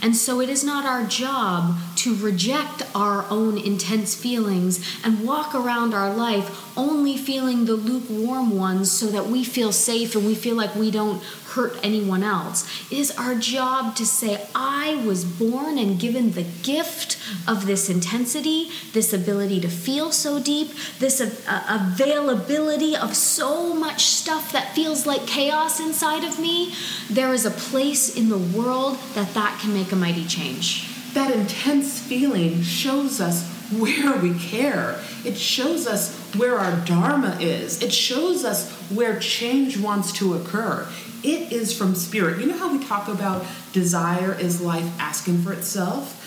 And 0.00 0.14
so 0.14 0.40
it 0.40 0.48
is 0.48 0.62
not 0.62 0.84
our 0.84 1.04
job 1.06 1.76
to 1.96 2.14
reject 2.14 2.82
our 2.94 3.24
own 3.30 3.58
intense 3.58 4.14
feelings 4.14 4.84
and 5.02 5.26
walk 5.26 5.54
around 5.54 5.92
our 5.94 6.14
life 6.14 6.76
only 6.76 7.16
feeling 7.16 7.64
the 7.64 7.74
lukewarm 7.74 8.56
ones 8.56 8.92
so 8.92 9.06
that 9.06 9.26
we 9.26 9.44
feel 9.44 9.72
safe 9.72 10.14
and 10.14 10.26
we 10.26 10.34
feel 10.34 10.56
like 10.56 10.74
we 10.74 10.90
don't 10.90 11.22
hurt 11.54 11.78
anyone 11.82 12.22
else. 12.22 12.68
It 12.90 12.98
is 12.98 13.10
our 13.12 13.34
job 13.34 13.94
to 13.96 14.04
say, 14.06 14.46
I 14.54 15.02
was 15.06 15.24
born 15.24 15.78
and 15.78 15.98
given 15.98 16.32
the 16.32 16.42
gift 16.62 17.18
of 17.46 17.66
this 17.66 17.88
intensity, 17.88 18.70
this 18.92 19.12
ability 19.12 19.60
to 19.60 19.68
feel 19.68 20.12
so 20.12 20.40
deep, 20.40 20.72
this 20.98 21.20
availability 21.48 22.96
of 22.96 23.16
so 23.16 23.72
much 23.72 24.06
stuff 24.06 24.52
that 24.52 24.74
feels 24.74 25.06
like 25.06 25.26
chaos 25.26 25.80
inside 25.80 26.24
of 26.24 26.38
me. 26.38 26.74
There 27.08 27.32
is 27.32 27.46
a 27.46 27.50
place 27.50 28.16
in 28.16 28.28
the 28.28 28.38
world 28.38 28.98
that 29.14 29.32
that 29.34 29.60
can 29.60 29.72
make 29.72 29.92
a 29.92 29.96
mighty 29.96 30.26
change. 30.26 30.90
That 31.14 31.30
intense 31.30 32.00
feeling 32.00 32.62
shows 32.62 33.20
us 33.20 33.48
where 33.70 34.16
we 34.18 34.38
care. 34.38 35.00
It 35.24 35.38
shows 35.38 35.86
us 35.86 36.14
where 36.34 36.58
our 36.58 36.84
dharma 36.84 37.38
is. 37.40 37.82
It 37.82 37.92
shows 37.92 38.44
us 38.44 38.70
where 38.90 39.18
change 39.20 39.78
wants 39.78 40.12
to 40.14 40.34
occur. 40.34 40.88
It 41.24 41.52
is 41.52 41.76
from 41.76 41.94
spirit. 41.94 42.38
You 42.38 42.46
know 42.46 42.58
how 42.58 42.70
we 42.70 42.84
talk 42.84 43.08
about 43.08 43.46
desire 43.72 44.38
is 44.38 44.60
life 44.60 44.84
asking 45.00 45.42
for 45.42 45.52
itself? 45.52 46.20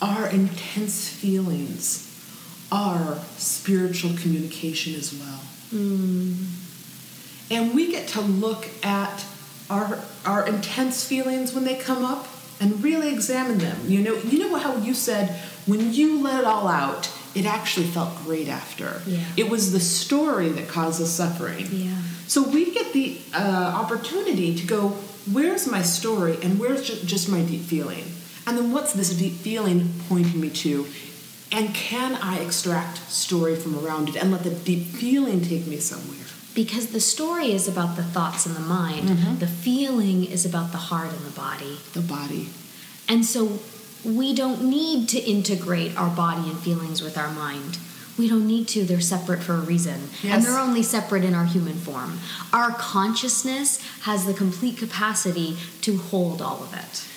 Our 0.00 0.28
intense 0.28 1.08
feelings 1.08 2.08
are 2.70 3.18
spiritual 3.36 4.16
communication 4.16 4.94
as 4.94 5.12
well. 5.12 5.40
Hmm. 5.70 6.34
And 7.50 7.74
we 7.74 7.90
get 7.90 8.08
to 8.08 8.20
look 8.20 8.68
at 8.84 9.24
our 9.68 9.98
our 10.24 10.46
intense 10.46 11.04
feelings 11.04 11.52
when 11.52 11.64
they 11.64 11.74
come 11.74 12.04
up 12.04 12.28
and 12.60 12.82
really 12.82 13.12
examine 13.12 13.58
them. 13.58 13.78
You 13.86 14.02
know, 14.02 14.14
you 14.14 14.38
know 14.38 14.56
how 14.56 14.76
you 14.76 14.94
said 14.94 15.30
when 15.66 15.92
you 15.92 16.22
let 16.22 16.40
it 16.40 16.46
all 16.46 16.68
out, 16.68 17.10
it 17.34 17.46
actually 17.46 17.86
felt 17.86 18.16
great 18.24 18.48
after. 18.48 19.02
Yeah. 19.06 19.24
It 19.36 19.48
was 19.48 19.72
the 19.72 19.80
story 19.80 20.50
that 20.50 20.68
caused 20.68 21.00
the 21.00 21.06
suffering. 21.06 21.66
Yeah. 21.70 21.96
So 22.26 22.42
we 22.42 22.72
get 22.72 22.92
the 22.92 23.18
uh, 23.34 23.72
opportunity 23.74 24.54
to 24.54 24.66
go, 24.66 24.88
where's 25.30 25.66
my 25.66 25.82
story 25.82 26.38
and 26.42 26.58
where's 26.58 26.88
ju- 26.88 27.06
just 27.06 27.28
my 27.28 27.42
deep 27.42 27.62
feeling? 27.62 28.04
And 28.46 28.58
then 28.58 28.72
what's 28.72 28.92
this 28.92 29.10
deep 29.16 29.34
feeling 29.34 29.92
pointing 30.08 30.40
me 30.40 30.50
to? 30.50 30.86
And 31.52 31.74
can 31.74 32.14
I 32.14 32.38
extract 32.38 32.98
story 33.10 33.56
from 33.56 33.78
around 33.84 34.08
it 34.08 34.16
and 34.16 34.32
let 34.32 34.42
the 34.42 34.50
deep 34.50 34.86
feeling 34.86 35.42
take 35.42 35.66
me 35.66 35.76
somewhere? 35.76 36.26
Because 36.54 36.88
the 36.88 37.00
story 37.00 37.52
is 37.52 37.68
about 37.68 37.96
the 37.96 38.02
thoughts 38.02 38.46
and 38.46 38.54
the 38.56 38.60
mind, 38.60 39.08
the 39.40 39.46
feeling 39.46 40.24
is 40.24 40.44
about 40.44 40.72
the 40.72 40.78
heart 40.78 41.08
and 41.08 41.24
the 41.24 41.30
body. 41.30 41.78
The 41.94 42.00
body. 42.00 42.48
And 43.08 43.24
so 43.24 43.58
we 44.04 44.34
don't 44.34 44.62
need 44.64 45.08
to 45.10 45.18
integrate 45.18 45.96
our 45.96 46.14
body 46.14 46.50
and 46.50 46.58
feelings 46.58 47.02
with 47.02 47.16
our 47.16 47.30
mind. 47.30 47.78
We 48.18 48.28
don't 48.28 48.46
need 48.46 48.68
to. 48.68 48.84
They're 48.84 49.00
separate 49.00 49.42
for 49.42 49.54
a 49.54 49.60
reason. 49.60 50.08
Yes. 50.22 50.34
And 50.34 50.44
they're 50.44 50.60
only 50.60 50.82
separate 50.82 51.24
in 51.24 51.34
our 51.34 51.46
human 51.46 51.74
form. 51.74 52.18
Our 52.52 52.72
consciousness 52.72 53.80
has 54.02 54.26
the 54.26 54.34
complete 54.34 54.76
capacity 54.76 55.56
to 55.82 55.96
hold 55.96 56.42
all 56.42 56.62
of 56.62 56.74
it. 56.74 57.08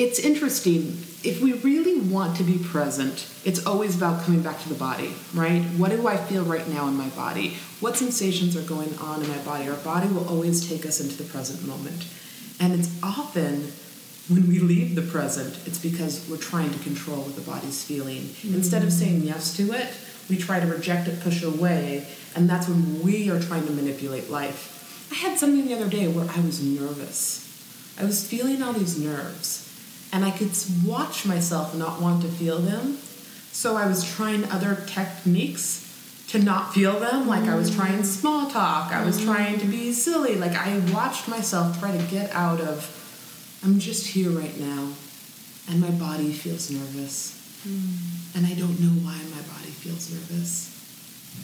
It's 0.00 0.18
interesting. 0.18 1.04
If 1.24 1.42
we 1.42 1.54
really 1.54 2.00
want 2.00 2.36
to 2.36 2.44
be 2.44 2.56
present, 2.56 3.28
it's 3.44 3.66
always 3.66 3.96
about 3.96 4.22
coming 4.22 4.42
back 4.42 4.60
to 4.62 4.68
the 4.68 4.76
body, 4.76 5.12
right? 5.34 5.62
What 5.76 5.90
do 5.90 6.06
I 6.06 6.16
feel 6.16 6.44
right 6.44 6.66
now 6.68 6.86
in 6.86 6.94
my 6.94 7.08
body? 7.08 7.56
What 7.80 7.96
sensations 7.96 8.56
are 8.56 8.62
going 8.62 8.96
on 8.98 9.22
in 9.22 9.28
my 9.28 9.38
body? 9.38 9.68
Our 9.68 9.76
body 9.76 10.08
will 10.08 10.28
always 10.28 10.68
take 10.68 10.86
us 10.86 11.00
into 11.00 11.16
the 11.20 11.28
present 11.28 11.66
moment. 11.66 12.06
And 12.60 12.72
it's 12.78 12.90
often 13.02 13.72
when 14.28 14.46
we 14.46 14.58
leave 14.58 14.94
the 14.94 15.02
present, 15.02 15.58
it's 15.66 15.78
because 15.78 16.26
we're 16.28 16.36
trying 16.36 16.70
to 16.70 16.78
control 16.80 17.22
what 17.22 17.34
the 17.34 17.40
body's 17.40 17.82
feeling. 17.82 18.28
Hmm. 18.42 18.54
Instead 18.54 18.82
of 18.82 18.92
saying 18.92 19.22
yes 19.22 19.56
to 19.56 19.72
it, 19.72 19.94
we 20.28 20.36
try 20.36 20.60
to 20.60 20.66
reject 20.66 21.08
it, 21.08 21.20
push 21.20 21.42
it 21.42 21.46
away, 21.46 22.06
and 22.34 22.48
that's 22.48 22.68
when 22.68 23.02
we 23.02 23.30
are 23.30 23.40
trying 23.40 23.66
to 23.66 23.72
manipulate 23.72 24.28
life. 24.30 25.08
I 25.10 25.14
had 25.14 25.38
something 25.38 25.66
the 25.66 25.74
other 25.74 25.88
day 25.88 26.06
where 26.08 26.28
I 26.28 26.40
was 26.40 26.62
nervous. 26.62 27.44
I 27.98 28.04
was 28.04 28.26
feeling 28.26 28.62
all 28.62 28.74
these 28.74 28.98
nerves, 28.98 29.64
and 30.12 30.24
I 30.24 30.30
could 30.30 30.50
watch 30.84 31.24
myself 31.24 31.74
not 31.74 32.00
want 32.00 32.22
to 32.22 32.28
feel 32.28 32.58
them. 32.58 32.98
So 33.52 33.76
I 33.76 33.86
was 33.86 34.04
trying 34.04 34.44
other 34.44 34.84
techniques 34.86 35.84
to 36.28 36.38
not 36.38 36.74
feel 36.74 37.00
them. 37.00 37.26
Like 37.26 37.44
I 37.44 37.54
was 37.54 37.70
hmm. 37.70 37.76
trying 37.76 38.04
small 38.04 38.50
talk, 38.50 38.92
I 38.92 39.04
was 39.04 39.18
hmm. 39.18 39.24
trying 39.24 39.58
to 39.60 39.66
be 39.66 39.92
silly. 39.92 40.36
Like 40.36 40.52
I 40.52 40.78
watched 40.92 41.28
myself 41.28 41.78
try 41.80 41.96
to 41.96 42.02
get 42.04 42.30
out 42.32 42.60
of, 42.60 42.94
I'm 43.64 43.78
just 43.78 44.06
here 44.06 44.30
right 44.30 44.56
now, 44.58 44.92
and 45.68 45.80
my 45.80 45.90
body 45.90 46.32
feels 46.32 46.70
nervous. 46.70 47.34
Mm. 47.66 48.36
And 48.36 48.46
I 48.46 48.54
don't 48.54 48.78
know 48.80 48.94
why 49.02 49.18
my 49.34 49.42
body 49.42 49.70
feels 49.70 50.12
nervous. 50.12 50.74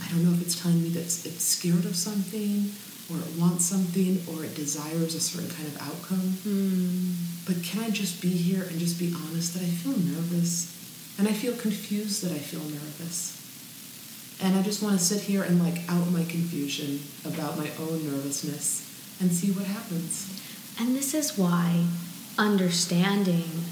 I 0.02 0.08
don't 0.10 0.24
know 0.24 0.32
if 0.32 0.42
it's 0.42 0.60
telling 0.60 0.82
me 0.82 0.90
that 0.90 1.02
it's 1.02 1.42
scared 1.42 1.84
of 1.84 1.96
something, 1.96 2.70
or 3.10 3.18
it 3.18 3.38
wants 3.38 3.64
something, 3.64 4.22
or 4.30 4.44
it 4.44 4.54
desires 4.54 5.14
a 5.14 5.20
certain 5.20 5.50
kind 5.50 5.68
of 5.68 5.82
outcome. 5.82 6.38
Mm. 6.46 7.14
But 7.46 7.62
can 7.62 7.82
I 7.82 7.90
just 7.90 8.22
be 8.22 8.30
here 8.30 8.62
and 8.62 8.78
just 8.78 8.98
be 8.98 9.12
honest 9.12 9.54
that 9.54 9.62
I 9.62 9.66
feel 9.66 9.98
nervous? 9.98 10.70
And 11.18 11.28
I 11.28 11.32
feel 11.32 11.54
confused 11.56 12.24
that 12.24 12.32
I 12.32 12.38
feel 12.38 12.62
nervous. 12.62 13.40
And 14.42 14.56
I 14.56 14.62
just 14.62 14.82
want 14.82 14.98
to 14.98 15.04
sit 15.04 15.22
here 15.22 15.42
and 15.42 15.62
like 15.62 15.82
out 15.88 16.10
my 16.10 16.24
confusion 16.24 17.00
about 17.24 17.56
my 17.56 17.70
own 17.78 18.04
nervousness 18.04 18.82
and 19.20 19.32
see 19.32 19.52
what 19.52 19.66
happens. 19.66 20.28
And 20.80 20.96
this 20.96 21.14
is 21.14 21.38
why 21.38 21.86
understanding 22.38 23.64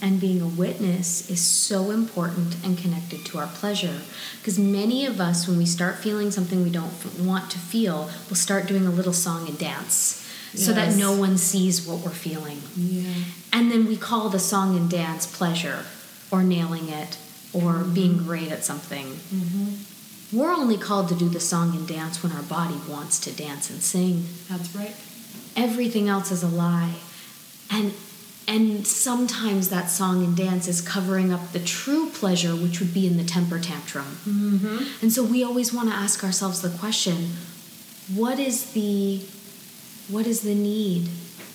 and 0.00 0.20
being 0.20 0.40
a 0.40 0.46
witness 0.46 1.28
is 1.28 1.40
so 1.40 1.90
important 1.90 2.56
and 2.64 2.78
connected 2.78 3.24
to 3.26 3.38
our 3.38 3.48
pleasure. 3.48 4.00
Because 4.38 4.58
many 4.58 5.06
of 5.06 5.20
us, 5.20 5.48
when 5.48 5.58
we 5.58 5.66
start 5.66 5.96
feeling 5.96 6.30
something 6.30 6.62
we 6.62 6.70
don't 6.70 6.92
want 7.18 7.50
to 7.50 7.58
feel, 7.58 8.10
we'll 8.28 8.36
start 8.36 8.66
doing 8.66 8.86
a 8.86 8.90
little 8.90 9.12
song 9.12 9.48
and 9.48 9.58
dance 9.58 10.24
yes. 10.52 10.64
so 10.64 10.72
that 10.72 10.96
no 10.96 11.16
one 11.16 11.36
sees 11.36 11.86
what 11.86 11.98
we're 11.98 12.10
feeling. 12.10 12.62
Yeah. 12.76 13.12
And 13.52 13.72
then 13.72 13.86
we 13.86 13.96
call 13.96 14.28
the 14.28 14.38
song 14.38 14.76
and 14.76 14.88
dance 14.88 15.26
pleasure 15.26 15.84
or 16.30 16.42
nailing 16.42 16.88
it 16.88 17.18
or 17.52 17.74
mm-hmm. 17.74 17.94
being 17.94 18.18
great 18.18 18.52
at 18.52 18.64
something. 18.64 19.06
Mm-hmm. 19.06 20.36
We're 20.36 20.52
only 20.52 20.76
called 20.76 21.08
to 21.08 21.14
do 21.14 21.28
the 21.28 21.40
song 21.40 21.74
and 21.74 21.88
dance 21.88 22.22
when 22.22 22.32
our 22.32 22.42
body 22.42 22.78
wants 22.88 23.18
to 23.20 23.32
dance 23.32 23.70
and 23.70 23.82
sing. 23.82 24.26
That's 24.48 24.74
right. 24.76 24.94
Everything 25.56 26.08
else 26.08 26.30
is 26.30 26.42
a 26.42 26.48
lie. 26.48 26.96
And 27.70 27.94
and 28.48 28.86
sometimes 28.86 29.68
that 29.68 29.90
song 29.90 30.24
and 30.24 30.34
dance 30.34 30.66
is 30.66 30.80
covering 30.80 31.30
up 31.32 31.52
the 31.52 31.60
true 31.60 32.08
pleasure 32.08 32.56
which 32.56 32.80
would 32.80 32.94
be 32.94 33.06
in 33.06 33.18
the 33.18 33.24
temper 33.24 33.60
tantrum. 33.60 34.16
Mm-hmm. 34.26 35.02
and 35.02 35.12
so 35.12 35.22
we 35.22 35.44
always 35.44 35.72
want 35.72 35.90
to 35.90 35.94
ask 35.94 36.24
ourselves 36.24 36.62
the 36.62 36.70
question 36.70 37.30
what 38.12 38.38
is 38.38 38.72
the 38.72 39.22
what 40.08 40.26
is 40.26 40.40
the 40.40 40.54
need? 40.54 41.08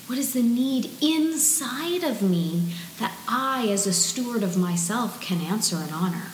What 0.05 0.19
is 0.19 0.33
the 0.33 0.43
need 0.43 0.91
inside 1.01 2.03
of 2.03 2.21
me 2.21 2.73
that 2.99 3.13
i 3.27 3.67
as 3.69 3.87
a 3.87 3.93
steward 3.93 4.43
of 4.43 4.55
myself 4.55 5.19
can 5.19 5.41
answer 5.41 5.77
and 5.77 5.91
honor? 5.91 6.27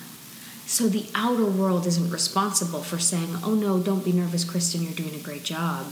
So 0.66 0.90
the 0.90 1.06
outer 1.16 1.46
world 1.46 1.88
isn't 1.88 2.12
responsible 2.12 2.84
for 2.84 3.00
saying 3.00 3.38
oh 3.44 3.56
no 3.56 3.80
don't 3.80 4.04
be 4.04 4.12
nervous 4.12 4.44
kristen 4.44 4.84
you're 4.84 4.92
doing 4.92 5.16
a 5.16 5.24
great 5.24 5.46
job. 5.46 5.88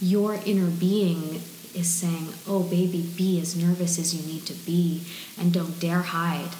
Your 0.00 0.40
inner 0.46 0.70
being 0.70 1.42
is 1.74 1.88
saying, 1.88 2.28
Oh, 2.46 2.62
baby, 2.62 3.02
be 3.16 3.40
as 3.40 3.56
nervous 3.56 3.98
as 3.98 4.14
you 4.14 4.30
need 4.30 4.46
to 4.46 4.54
be 4.54 5.02
and 5.38 5.52
don't 5.52 5.80
dare 5.80 6.02
hide. 6.02 6.50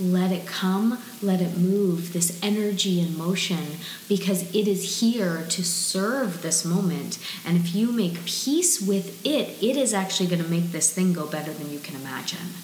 Let 0.00 0.32
it 0.32 0.46
come, 0.46 0.98
let 1.20 1.40
it 1.40 1.56
move, 1.56 2.12
this 2.12 2.42
energy 2.42 3.00
and 3.00 3.16
motion, 3.16 3.76
because 4.08 4.52
it 4.54 4.66
is 4.66 5.00
here 5.00 5.44
to 5.50 5.62
serve 5.62 6.42
this 6.42 6.64
moment. 6.64 7.18
And 7.46 7.56
if 7.58 7.74
you 7.74 7.92
make 7.92 8.24
peace 8.24 8.80
with 8.80 9.24
it, 9.24 9.62
it 9.62 9.76
is 9.76 9.92
actually 9.92 10.28
going 10.28 10.42
to 10.42 10.48
make 10.48 10.72
this 10.72 10.92
thing 10.92 11.12
go 11.12 11.26
better 11.26 11.52
than 11.52 11.70
you 11.70 11.78
can 11.78 11.94
imagine. 11.94 12.54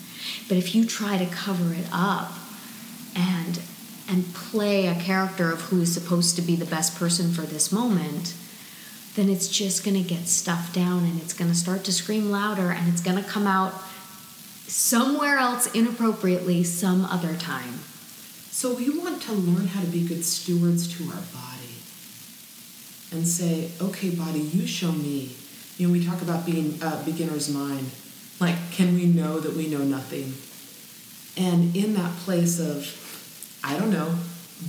But 0.48 0.56
if 0.56 0.74
you 0.74 0.86
try 0.86 1.18
to 1.18 1.26
cover 1.26 1.74
it 1.74 1.86
up 1.92 2.32
and 3.14 3.60
and 4.08 4.32
play 4.32 4.86
a 4.86 4.94
character 4.94 5.52
of 5.52 5.60
who 5.62 5.82
is 5.82 5.92
supposed 5.92 6.34
to 6.36 6.42
be 6.42 6.56
the 6.56 6.64
best 6.64 6.98
person 6.98 7.30
for 7.30 7.42
this 7.42 7.70
moment, 7.70 8.34
then 9.18 9.28
it's 9.28 9.48
just 9.48 9.82
going 9.84 9.96
to 9.96 10.08
get 10.08 10.28
stuffed 10.28 10.72
down 10.72 11.02
and 11.02 11.20
it's 11.20 11.32
going 11.32 11.50
to 11.50 11.56
start 11.56 11.82
to 11.82 11.92
scream 11.92 12.30
louder 12.30 12.70
and 12.70 12.88
it's 12.88 13.00
going 13.02 13.20
to 13.20 13.28
come 13.28 13.48
out 13.48 13.72
somewhere 14.68 15.38
else 15.38 15.66
inappropriately 15.74 16.62
some 16.62 17.04
other 17.04 17.34
time. 17.34 17.80
So 18.52 18.74
we 18.76 18.96
want 18.96 19.20
to 19.22 19.32
learn 19.32 19.66
how 19.66 19.80
to 19.80 19.88
be 19.88 20.06
good 20.06 20.24
stewards 20.24 20.86
to 20.96 21.04
our 21.08 21.22
body 21.34 21.74
and 23.10 23.26
say, 23.26 23.72
okay, 23.80 24.10
body, 24.10 24.38
you 24.38 24.68
show 24.68 24.92
me. 24.92 25.34
You 25.78 25.88
know, 25.88 25.92
we 25.92 26.06
talk 26.06 26.22
about 26.22 26.46
being 26.46 26.78
a 26.80 27.02
beginner's 27.04 27.52
mind. 27.52 27.90
Like, 28.38 28.70
can 28.70 28.94
we 28.94 29.06
know 29.06 29.40
that 29.40 29.54
we 29.54 29.66
know 29.66 29.82
nothing? 29.82 30.34
And 31.42 31.74
in 31.74 31.94
that 31.94 32.12
place 32.18 32.60
of, 32.60 33.60
I 33.64 33.76
don't 33.76 33.90
know, 33.90 34.14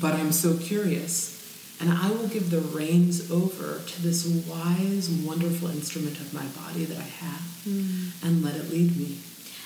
but 0.02 0.16
I'm 0.16 0.32
so 0.32 0.58
curious 0.58 1.38
and 1.80 1.92
I 1.92 2.10
will 2.12 2.28
give 2.28 2.50
the 2.50 2.60
reins 2.60 3.32
over 3.32 3.80
to 3.80 4.02
this 4.02 4.26
wise, 4.26 5.10
wonderful 5.10 5.70
instrument 5.70 6.20
of 6.20 6.34
my 6.34 6.46
body 6.62 6.86
that 6.86 6.98
I 6.98 7.02
have 7.02 7.42
mm. 7.65 8.12
and 8.24 8.44
let 8.44 8.56
it 8.56 8.70
lead 8.70 8.98
me. 8.98 9.18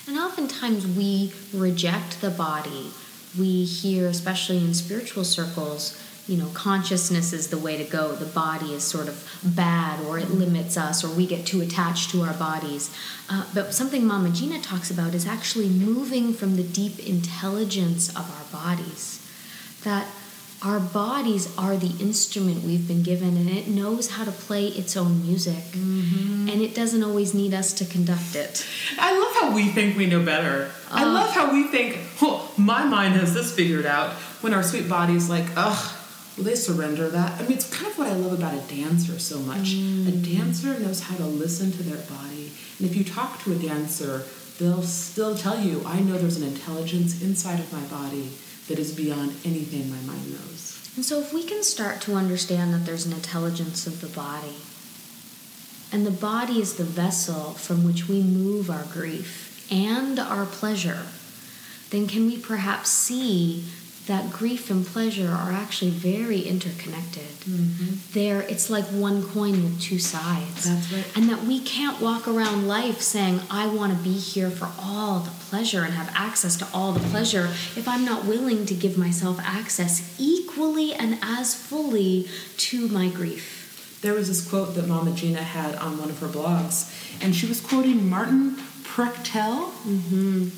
And 0.06 0.18
oftentimes 0.18 0.86
we 0.86 1.32
reject 1.52 2.20
the 2.20 2.30
body. 2.30 2.90
We 3.38 3.64
hear, 3.64 4.06
especially 4.06 4.58
in 4.58 4.74
spiritual 4.74 5.24
circles, 5.24 6.00
you 6.28 6.36
know, 6.38 6.48
consciousness 6.54 7.32
is 7.32 7.48
the 7.48 7.58
way 7.58 7.76
to 7.76 7.84
go. 7.84 8.14
The 8.14 8.26
body 8.26 8.72
is 8.72 8.82
sort 8.84 9.08
of 9.08 9.28
bad, 9.42 10.00
or 10.06 10.18
it 10.18 10.30
limits 10.30 10.76
us, 10.76 11.04
or 11.04 11.10
we 11.14 11.26
get 11.26 11.44
too 11.44 11.60
attached 11.60 12.10
to 12.10 12.22
our 12.22 12.32
bodies. 12.32 12.94
Uh, 13.28 13.44
but 13.52 13.74
something 13.74 14.06
Mama 14.06 14.30
Gena 14.30 14.60
talks 14.60 14.90
about 14.90 15.14
is 15.14 15.26
actually 15.26 15.68
moving 15.68 16.32
from 16.32 16.56
the 16.56 16.62
deep 16.62 16.98
intelligence 17.06 18.08
of 18.10 18.30
our 18.30 18.60
bodies. 18.60 19.20
That 19.82 20.06
our 20.64 20.80
bodies 20.80 21.54
are 21.58 21.76
the 21.76 21.92
instrument 22.02 22.64
we've 22.64 22.88
been 22.88 23.02
given 23.02 23.36
and 23.36 23.50
it 23.50 23.68
knows 23.68 24.10
how 24.10 24.24
to 24.24 24.32
play 24.32 24.68
its 24.68 24.96
own 24.96 25.22
music. 25.22 25.62
Mm-hmm. 25.74 26.48
and 26.48 26.62
it 26.62 26.74
doesn't 26.74 27.02
always 27.02 27.34
need 27.34 27.52
us 27.52 27.72
to 27.74 27.84
conduct 27.84 28.34
it. 28.34 28.66
I 28.98 29.18
love 29.18 29.34
how 29.34 29.54
we 29.54 29.68
think 29.68 29.96
we 29.96 30.06
know 30.06 30.24
better. 30.24 30.70
Uh, 30.90 31.02
i 31.02 31.04
love 31.04 31.30
how 31.30 31.52
we 31.52 31.64
think 31.64 31.98
oh, 32.22 32.52
my 32.56 32.84
mind 32.84 33.14
has 33.14 33.34
this 33.34 33.54
figured 33.54 33.86
out 33.86 34.12
when 34.42 34.54
our 34.54 34.62
sweet 34.62 34.88
body's 34.88 35.28
like 35.28 35.46
ugh 35.56 35.96
will 36.36 36.44
they 36.44 36.56
surrender 36.56 37.08
that? 37.08 37.40
I 37.40 37.42
mean 37.42 37.52
it's 37.52 37.68
kind 37.74 37.90
of 37.90 37.98
what 37.98 38.08
i 38.08 38.14
love 38.14 38.32
about 38.32 38.54
a 38.54 38.60
dancer 38.74 39.18
so 39.18 39.38
much. 39.40 39.74
Mm. 39.74 40.08
a 40.08 40.36
dancer 40.36 40.78
knows 40.80 41.00
how 41.00 41.16
to 41.16 41.26
listen 41.26 41.72
to 41.72 41.82
their 41.82 42.02
body. 42.06 42.52
And 42.78 42.88
if 42.88 42.96
you 42.96 43.04
talk 43.04 43.42
to 43.42 43.52
a 43.52 43.56
dancer 43.56 44.24
they'll 44.58 44.82
still 44.82 45.34
tell 45.36 45.58
you 45.60 45.82
i 45.84 46.00
know 46.00 46.16
there's 46.16 46.36
an 46.36 46.46
intelligence 46.46 47.20
inside 47.22 47.60
of 47.60 47.72
my 47.72 47.84
body 47.98 48.30
that 48.68 48.78
is 48.78 48.92
beyond 48.94 49.34
anything 49.44 49.90
my 49.90 50.00
mind 50.10 50.30
knows. 50.30 50.53
And 50.96 51.04
so, 51.04 51.20
if 51.20 51.32
we 51.32 51.42
can 51.42 51.62
start 51.62 52.00
to 52.02 52.14
understand 52.14 52.72
that 52.72 52.86
there's 52.86 53.06
an 53.06 53.12
intelligence 53.12 53.86
of 53.86 54.00
the 54.00 54.06
body, 54.06 54.56
and 55.92 56.06
the 56.06 56.10
body 56.10 56.60
is 56.60 56.74
the 56.74 56.84
vessel 56.84 57.52
from 57.54 57.84
which 57.84 58.08
we 58.08 58.22
move 58.22 58.70
our 58.70 58.84
grief 58.84 59.66
and 59.70 60.18
our 60.18 60.46
pleasure, 60.46 61.06
then 61.90 62.06
can 62.06 62.26
we 62.26 62.38
perhaps 62.38 62.90
see 62.90 63.64
that 64.06 64.30
grief 64.30 64.70
and 64.70 64.84
pleasure 64.84 65.30
are 65.30 65.50
actually 65.50 65.90
very 65.90 66.40
interconnected. 66.40 67.22
Mm-hmm. 67.22 67.94
There, 68.12 68.42
it's 68.42 68.68
like 68.68 68.84
one 68.86 69.22
coin 69.22 69.64
with 69.64 69.80
two 69.80 69.98
sides. 69.98 70.68
That's 70.68 70.92
right. 70.92 71.16
And 71.16 71.30
that 71.30 71.44
we 71.44 71.58
can't 71.60 72.00
walk 72.02 72.28
around 72.28 72.68
life 72.68 73.00
saying, 73.00 73.40
I 73.50 73.66
want 73.66 73.96
to 73.96 74.04
be 74.04 74.12
here 74.12 74.50
for 74.50 74.70
all 74.78 75.20
the 75.20 75.30
pleasure 75.30 75.84
and 75.84 75.94
have 75.94 76.12
access 76.14 76.56
to 76.56 76.68
all 76.74 76.92
the 76.92 77.00
pleasure 77.08 77.46
if 77.76 77.88
I'm 77.88 78.04
not 78.04 78.26
willing 78.26 78.66
to 78.66 78.74
give 78.74 78.98
myself 78.98 79.40
access 79.40 80.14
equally 80.18 80.43
and 80.56 81.18
as 81.20 81.54
fully 81.54 82.28
to 82.56 82.88
my 82.88 83.08
grief. 83.08 83.98
There 84.02 84.14
was 84.14 84.28
this 84.28 84.46
quote 84.48 84.74
that 84.74 84.86
Mama 84.86 85.12
Gena 85.12 85.42
had 85.42 85.74
on 85.76 85.98
one 85.98 86.10
of 86.10 86.20
her 86.20 86.28
blogs, 86.28 86.92
and 87.22 87.34
she 87.34 87.46
was 87.46 87.60
quoting 87.60 88.08
Martin 88.08 88.56
Prechtel. 88.84 89.70
Mm-hmm. 89.82 90.48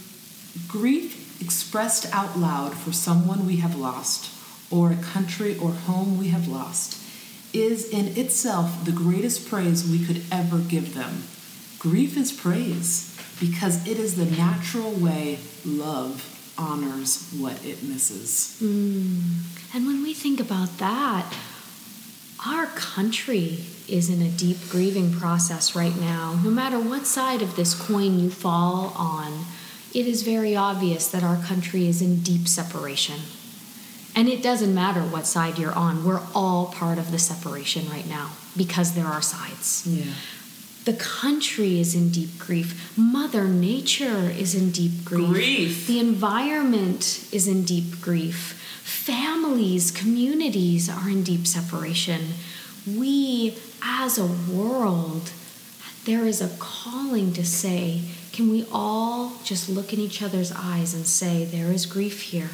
Grief 0.69 1.41
expressed 1.41 2.13
out 2.13 2.39
loud 2.39 2.75
for 2.75 2.93
someone 2.93 3.47
we 3.47 3.57
have 3.57 3.77
lost, 3.77 4.33
or 4.71 4.93
a 4.93 4.97
country 4.97 5.57
or 5.59 5.71
home 5.71 6.19
we 6.19 6.29
have 6.29 6.47
lost, 6.47 7.03
is 7.53 7.89
in 7.89 8.19
itself 8.19 8.85
the 8.85 8.93
greatest 8.93 9.49
praise 9.49 9.89
we 9.89 10.05
could 10.05 10.23
ever 10.31 10.59
give 10.59 10.95
them. 10.95 11.23
Grief 11.79 12.17
is 12.17 12.33
praise 12.33 13.17
because 13.41 13.87
it 13.87 13.99
is 13.99 14.17
the 14.17 14.37
natural 14.37 14.91
way 14.91 15.39
love 15.65 16.36
honors 16.59 17.33
what 17.39 17.65
it 17.65 17.83
misses. 17.83 18.59
Mm. 18.63 19.75
And 19.75 19.87
when 19.87 20.03
we 20.03 20.15
think 20.15 20.41
about 20.41 20.79
that, 20.79 21.33
our 22.47 22.67
country 22.67 23.65
is 23.89 24.11
in 24.11 24.23
a 24.23 24.29
deep 24.29 24.57
grieving 24.69 25.13
process 25.13 25.75
right 25.75 25.97
now. 25.97 26.39
No 26.43 26.51
matter 26.51 26.79
what 26.79 27.07
side 27.07 27.43
of 27.43 27.57
this 27.57 27.75
coin 27.75 28.19
you 28.19 28.31
fall 28.31 28.93
on, 28.97 29.47
it 29.95 30.07
is 30.07 30.23
very 30.23 30.55
obvious 30.55 31.09
that 31.09 31.23
our 31.23 31.37
country 31.37 31.87
is 31.87 32.03
in 32.03 32.21
deep 32.21 32.47
separation. 32.49 33.21
And 34.15 34.29
it 34.29 34.43
doesn't 34.43 34.75
matter 34.75 35.01
what 35.01 35.27
side 35.27 35.59
you're 35.59 35.75
on, 35.75 36.05
we're 36.05 36.23
all 36.35 36.67
part 36.67 36.99
of 36.99 37.13
the 37.13 37.19
separation 37.19 37.89
right 37.91 38.07
now 38.07 38.33
because 38.57 38.95
there 38.95 39.07
are 39.07 39.23
sides. 39.23 39.87
Yeah. 39.87 40.13
The 40.87 40.95
country 40.95 41.81
is 41.81 41.95
in 41.97 42.11
deep 42.11 42.39
grief. 42.39 42.97
Mother 42.97 43.45
Nature 43.45 44.31
is 44.31 44.55
in 44.55 44.71
deep 44.71 45.05
grief. 45.05 45.29
Grief. 45.29 45.87
The 45.89 45.99
environment 45.99 47.29
is 47.33 47.49
in 47.49 47.65
deep 47.65 48.01
grief. 48.01 48.53
Families, 48.85 49.91
communities 49.91 50.89
are 50.89 51.11
in 51.11 51.25
deep 51.25 51.47
separation. 51.47 52.35
We, 52.87 53.59
as 53.83 54.17
a 54.17 54.27
world, 54.27 55.33
there 56.05 56.25
is 56.25 56.41
a 56.41 56.57
calling 56.61 57.33
to 57.33 57.45
say, 57.45 58.03
can 58.37 58.49
we 58.49 58.65
all 58.71 59.33
just 59.43 59.69
look 59.69 59.93
in 59.93 59.99
each 59.99 60.23
other's 60.23 60.53
eyes 60.53 60.93
and 60.93 61.07
say, 61.07 61.47
There 61.47 61.73
is 61.73 61.87
grief 61.87 62.21
here? 62.21 62.51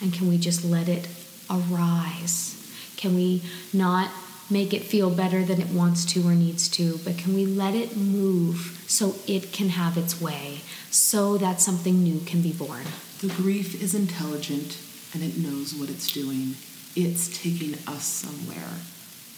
And 0.00 0.14
can 0.14 0.28
we 0.28 0.38
just 0.38 0.64
let 0.64 0.88
it 0.88 1.08
arise? 1.50 2.54
Can 2.96 3.16
we 3.16 3.42
not 3.72 4.10
make 4.50 4.72
it 4.72 4.82
feel 4.82 5.10
better 5.10 5.44
than 5.44 5.60
it 5.60 5.68
wants 5.68 6.04
to 6.04 6.26
or 6.26 6.34
needs 6.34 6.68
to, 6.68 6.98
but 7.04 7.18
can 7.18 7.34
we 7.34 7.44
let 7.44 7.74
it 7.74 7.96
move 7.96 8.82
so 8.86 9.14
it 9.26 9.52
can 9.52 9.70
have 9.70 9.98
its 9.98 10.20
way, 10.20 10.60
so 10.90 11.36
that 11.38 11.60
something 11.60 12.02
new 12.02 12.20
can 12.20 12.40
be 12.40 12.52
born? 12.52 12.84
The 13.20 13.28
grief 13.28 13.80
is 13.82 13.94
intelligent 13.94 14.78
and 15.14 15.22
it 15.22 15.36
knows 15.36 15.74
what 15.74 15.90
it's 15.90 16.12
doing. 16.12 16.54
It's 16.96 17.42
taking 17.42 17.74
us 17.86 18.04
somewhere, 18.04 18.80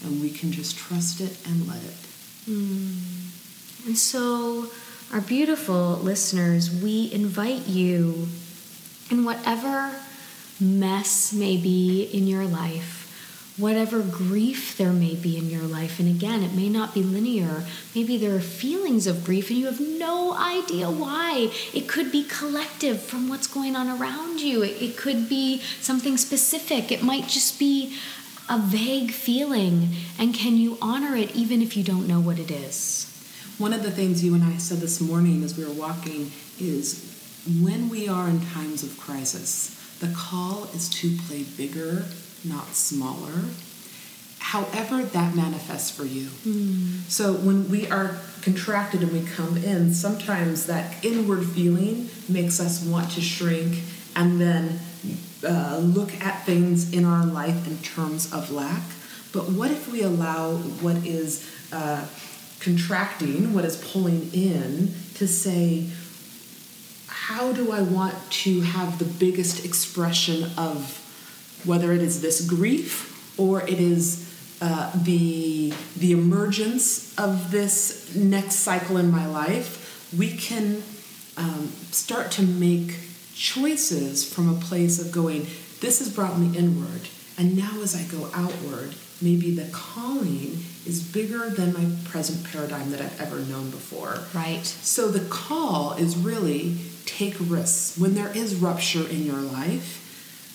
and 0.04 0.20
we 0.20 0.30
can 0.30 0.52
just 0.52 0.78
trust 0.78 1.20
it 1.20 1.36
and 1.46 1.66
let 1.68 1.82
it. 1.82 1.96
Mm. 2.48 3.86
And 3.86 3.98
so, 3.98 4.70
our 5.12 5.20
beautiful 5.20 5.96
listeners, 5.96 6.70
we 6.70 7.10
invite 7.12 7.66
you 7.66 8.28
in 9.10 9.24
whatever 9.24 9.94
mess 10.60 11.32
may 11.32 11.56
be 11.56 12.04
in 12.12 12.26
your 12.26 12.44
life 12.44 12.99
whatever 13.60 14.00
grief 14.00 14.76
there 14.76 14.92
may 14.92 15.14
be 15.14 15.36
in 15.36 15.50
your 15.50 15.62
life. 15.62 16.00
And 16.00 16.08
again, 16.08 16.42
it 16.42 16.54
may 16.54 16.68
not 16.68 16.94
be 16.94 17.02
linear. 17.02 17.64
Maybe 17.94 18.16
there 18.16 18.34
are 18.34 18.40
feelings 18.40 19.06
of 19.06 19.24
grief 19.24 19.50
and 19.50 19.58
you 19.58 19.66
have 19.66 19.80
no 19.80 20.34
idea 20.34 20.90
why. 20.90 21.50
It 21.74 21.86
could 21.86 22.10
be 22.10 22.24
collective 22.24 23.02
from 23.02 23.28
what's 23.28 23.46
going 23.46 23.76
on 23.76 23.88
around 23.88 24.40
you, 24.40 24.62
it, 24.62 24.96
could 24.96 25.28
be 25.28 25.60
something 25.80 26.16
specific. 26.16 26.90
It 26.90 27.02
might 27.02 27.28
just 27.28 27.58
be 27.58 27.96
a 28.48 28.58
vague 28.58 29.12
feeling. 29.12 29.90
And 30.18 30.34
can 30.34 30.56
you 30.56 30.78
honor 30.82 31.14
it 31.14 31.34
even 31.36 31.62
if 31.62 31.76
you 31.76 31.84
don't 31.84 32.08
know 32.08 32.20
what 32.20 32.38
it 32.38 32.50
is? 32.50 33.06
One 33.58 33.72
of 33.72 33.82
the 33.82 33.90
things 33.90 34.24
you 34.24 34.34
and 34.34 34.42
I 34.42 34.56
said 34.56 34.78
this 34.78 35.00
morning 35.00 35.42
as 35.44 35.56
we 35.56 35.64
were 35.64 35.72
walking 35.72 36.32
is 36.58 37.06
when 37.60 37.88
we 37.88 38.08
are 38.08 38.28
in 38.28 38.40
times 38.40 38.82
of 38.82 38.98
crisis, 38.98 39.76
the 40.00 40.12
call 40.16 40.64
is 40.74 40.88
to 40.88 41.16
play 41.26 41.42
bigger 41.42 42.04
not 42.44 42.74
smaller. 42.74 43.44
However, 44.38 45.02
that 45.02 45.36
manifests 45.36 45.90
for 45.90 46.04
you. 46.04 46.26
Mm. 46.44 47.08
So, 47.08 47.34
when 47.34 47.70
we 47.70 47.88
are 47.88 48.18
contracted 48.42 49.02
and 49.02 49.12
we 49.12 49.22
come 49.22 49.56
in, 49.58 49.92
sometimes 49.94 50.66
that 50.66 51.04
inward 51.04 51.44
feeling 51.44 52.08
makes 52.28 52.58
us 52.58 52.84
want 52.84 53.10
to 53.12 53.20
shrink 53.20 53.82
and 54.16 54.40
then 54.40 54.80
uh, 55.46 55.78
look 55.78 56.12
at 56.22 56.44
things 56.44 56.92
in 56.92 57.04
our 57.04 57.24
life 57.24 57.66
in 57.66 57.78
terms 57.78 58.32
of 58.32 58.50
lack. 58.50 58.82
But 59.32 59.48
what 59.50 59.70
if 59.70 59.90
we 59.90 60.02
allow 60.02 60.56
what 60.56 60.96
is 61.06 61.48
uh, 61.72 62.06
contracting, 62.58 63.54
what 63.54 63.64
is 63.64 63.76
pulling 63.76 64.32
in, 64.32 64.94
to 65.14 65.28
say, 65.28 65.86
how 67.06 67.52
do 67.52 67.72
I 67.72 67.82
want 67.82 68.14
to 68.30 68.60
have 68.62 68.98
the 68.98 69.04
biggest 69.04 69.64
expression 69.64 70.50
of 70.58 70.99
whether 71.64 71.92
it 71.92 72.02
is 72.02 72.20
this 72.20 72.46
grief 72.46 73.38
or 73.38 73.62
it 73.62 73.80
is 73.80 74.30
uh, 74.60 74.92
the 74.94 75.72
the 75.96 76.12
emergence 76.12 77.18
of 77.18 77.50
this 77.50 78.14
next 78.14 78.56
cycle 78.56 78.96
in 78.96 79.10
my 79.10 79.26
life, 79.26 80.12
we 80.16 80.36
can 80.36 80.82
um, 81.36 81.68
start 81.90 82.30
to 82.32 82.42
make 82.42 82.98
choices 83.34 84.30
from 84.30 84.48
a 84.48 84.60
place 84.60 85.00
of 85.00 85.12
going. 85.12 85.46
This 85.80 85.98
has 86.00 86.14
brought 86.14 86.38
me 86.38 86.56
inward, 86.58 87.08
and 87.38 87.56
now 87.56 87.80
as 87.80 87.94
I 87.94 88.04
go 88.04 88.28
outward, 88.34 88.94
maybe 89.22 89.50
the 89.50 89.70
calling 89.72 90.58
is 90.86 91.02
bigger 91.02 91.48
than 91.48 91.72
my 91.72 91.96
present 92.04 92.44
paradigm 92.44 92.90
that 92.90 93.00
I've 93.00 93.20
ever 93.20 93.38
known 93.40 93.70
before. 93.70 94.18
Right. 94.34 94.66
So 94.66 95.08
the 95.08 95.26
call 95.28 95.94
is 95.94 96.16
really 96.16 96.76
take 97.06 97.36
risks 97.38 97.96
when 97.98 98.14
there 98.14 98.34
is 98.36 98.54
rupture 98.56 99.06
in 99.08 99.24
your 99.24 99.40
life 99.40 99.99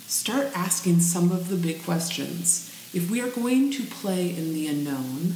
start 0.08 0.48
asking 0.56 1.00
some 1.00 1.32
of 1.32 1.50
the 1.50 1.56
big 1.56 1.84
questions. 1.84 2.72
If 2.94 3.10
we 3.10 3.22
are 3.22 3.30
going 3.30 3.72
to 3.72 3.84
play 3.84 4.30
in 4.30 4.54
the 4.54 4.68
unknown, 4.68 5.36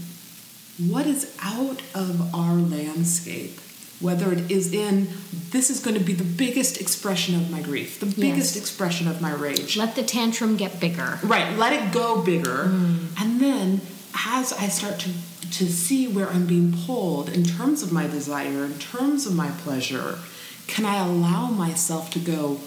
what 0.77 1.05
is 1.05 1.35
out 1.41 1.81
of 1.93 2.33
our 2.33 2.55
landscape? 2.55 3.59
Whether 3.99 4.31
it 4.31 4.49
is 4.49 4.73
in, 4.73 5.09
this 5.49 5.69
is 5.69 5.81
going 5.81 5.97
to 5.97 6.03
be 6.03 6.13
the 6.13 6.23
biggest 6.23 6.79
expression 6.79 7.35
of 7.35 7.51
my 7.51 7.61
grief, 7.61 7.99
the 7.99 8.05
biggest 8.05 8.55
expression 8.55 9.09
of 9.09 9.21
my 9.21 9.33
rage. 9.33 9.75
Let 9.75 9.95
the 9.95 10.03
tantrum 10.03 10.55
get 10.55 10.79
bigger. 10.79 11.19
Right, 11.21 11.57
let 11.57 11.73
it 11.73 11.91
go 11.91 12.21
bigger. 12.21 12.65
Mm. 12.67 13.21
And 13.21 13.41
then 13.41 13.81
as 14.27 14.53
I 14.53 14.69
start 14.69 14.99
to, 14.99 15.09
to 15.09 15.67
see 15.67 16.07
where 16.07 16.29
I'm 16.29 16.47
being 16.47 16.71
pulled 16.71 17.27
in 17.27 17.43
terms 17.43 17.83
of 17.83 17.91
my 17.91 18.07
desire, 18.07 18.63
in 18.63 18.79
terms 18.79 19.25
of 19.25 19.35
my 19.35 19.49
pleasure, 19.49 20.19
can 20.67 20.85
I 20.85 20.97
allow 20.97 21.47
myself 21.47 22.09
to 22.11 22.19
go, 22.19 22.61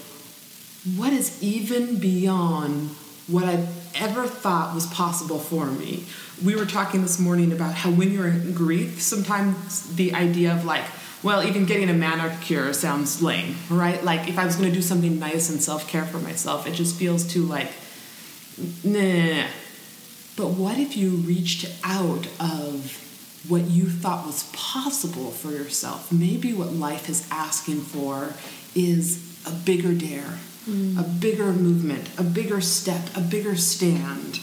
what 0.83 1.13
is 1.13 1.41
even 1.41 1.97
beyond 1.97 2.89
what 3.27 3.45
I've 3.45 3.69
ever 3.95 4.27
thought 4.27 4.75
was 4.75 4.85
possible 4.87 5.39
for 5.39 5.67
me. 5.67 6.03
We 6.43 6.55
were 6.55 6.65
talking 6.65 7.01
this 7.01 7.19
morning 7.19 7.53
about 7.53 7.73
how 7.73 7.91
when 7.91 8.11
you're 8.11 8.27
in 8.27 8.53
grief, 8.53 9.01
sometimes 9.01 9.95
the 9.95 10.13
idea 10.13 10.53
of 10.53 10.65
like, 10.65 10.83
well, 11.21 11.47
even 11.47 11.65
getting 11.65 11.89
a 11.89 11.93
manicure 11.93 12.73
sounds 12.73 13.21
lame, 13.21 13.55
right? 13.69 14.03
Like 14.03 14.27
if 14.27 14.37
I 14.37 14.45
was 14.45 14.57
going 14.57 14.67
to 14.67 14.75
do 14.75 14.81
something 14.81 15.19
nice 15.19 15.49
and 15.49 15.61
self 15.61 15.87
care 15.87 16.03
for 16.03 16.19
myself, 16.19 16.67
it 16.67 16.73
just 16.73 16.97
feels 16.97 17.25
too 17.25 17.43
like, 17.43 17.71
nah. 18.83 19.47
But 20.35 20.47
what 20.49 20.77
if 20.77 20.97
you 20.97 21.11
reached 21.11 21.65
out 21.83 22.27
of 22.41 22.99
what 23.47 23.69
you 23.69 23.85
thought 23.85 24.25
was 24.25 24.49
possible 24.51 25.31
for 25.31 25.51
yourself? 25.51 26.11
Maybe 26.11 26.53
what 26.53 26.73
life 26.73 27.07
is 27.07 27.25
asking 27.31 27.81
for 27.81 28.33
is 28.75 29.39
a 29.45 29.51
bigger 29.51 29.93
dare 29.93 30.39
mm. 30.67 30.99
a 30.99 31.03
bigger 31.03 31.51
movement, 31.51 32.09
a 32.17 32.23
bigger 32.23 32.61
step, 32.61 33.09
a 33.15 33.21
bigger 33.21 33.55
stand? 33.55 34.39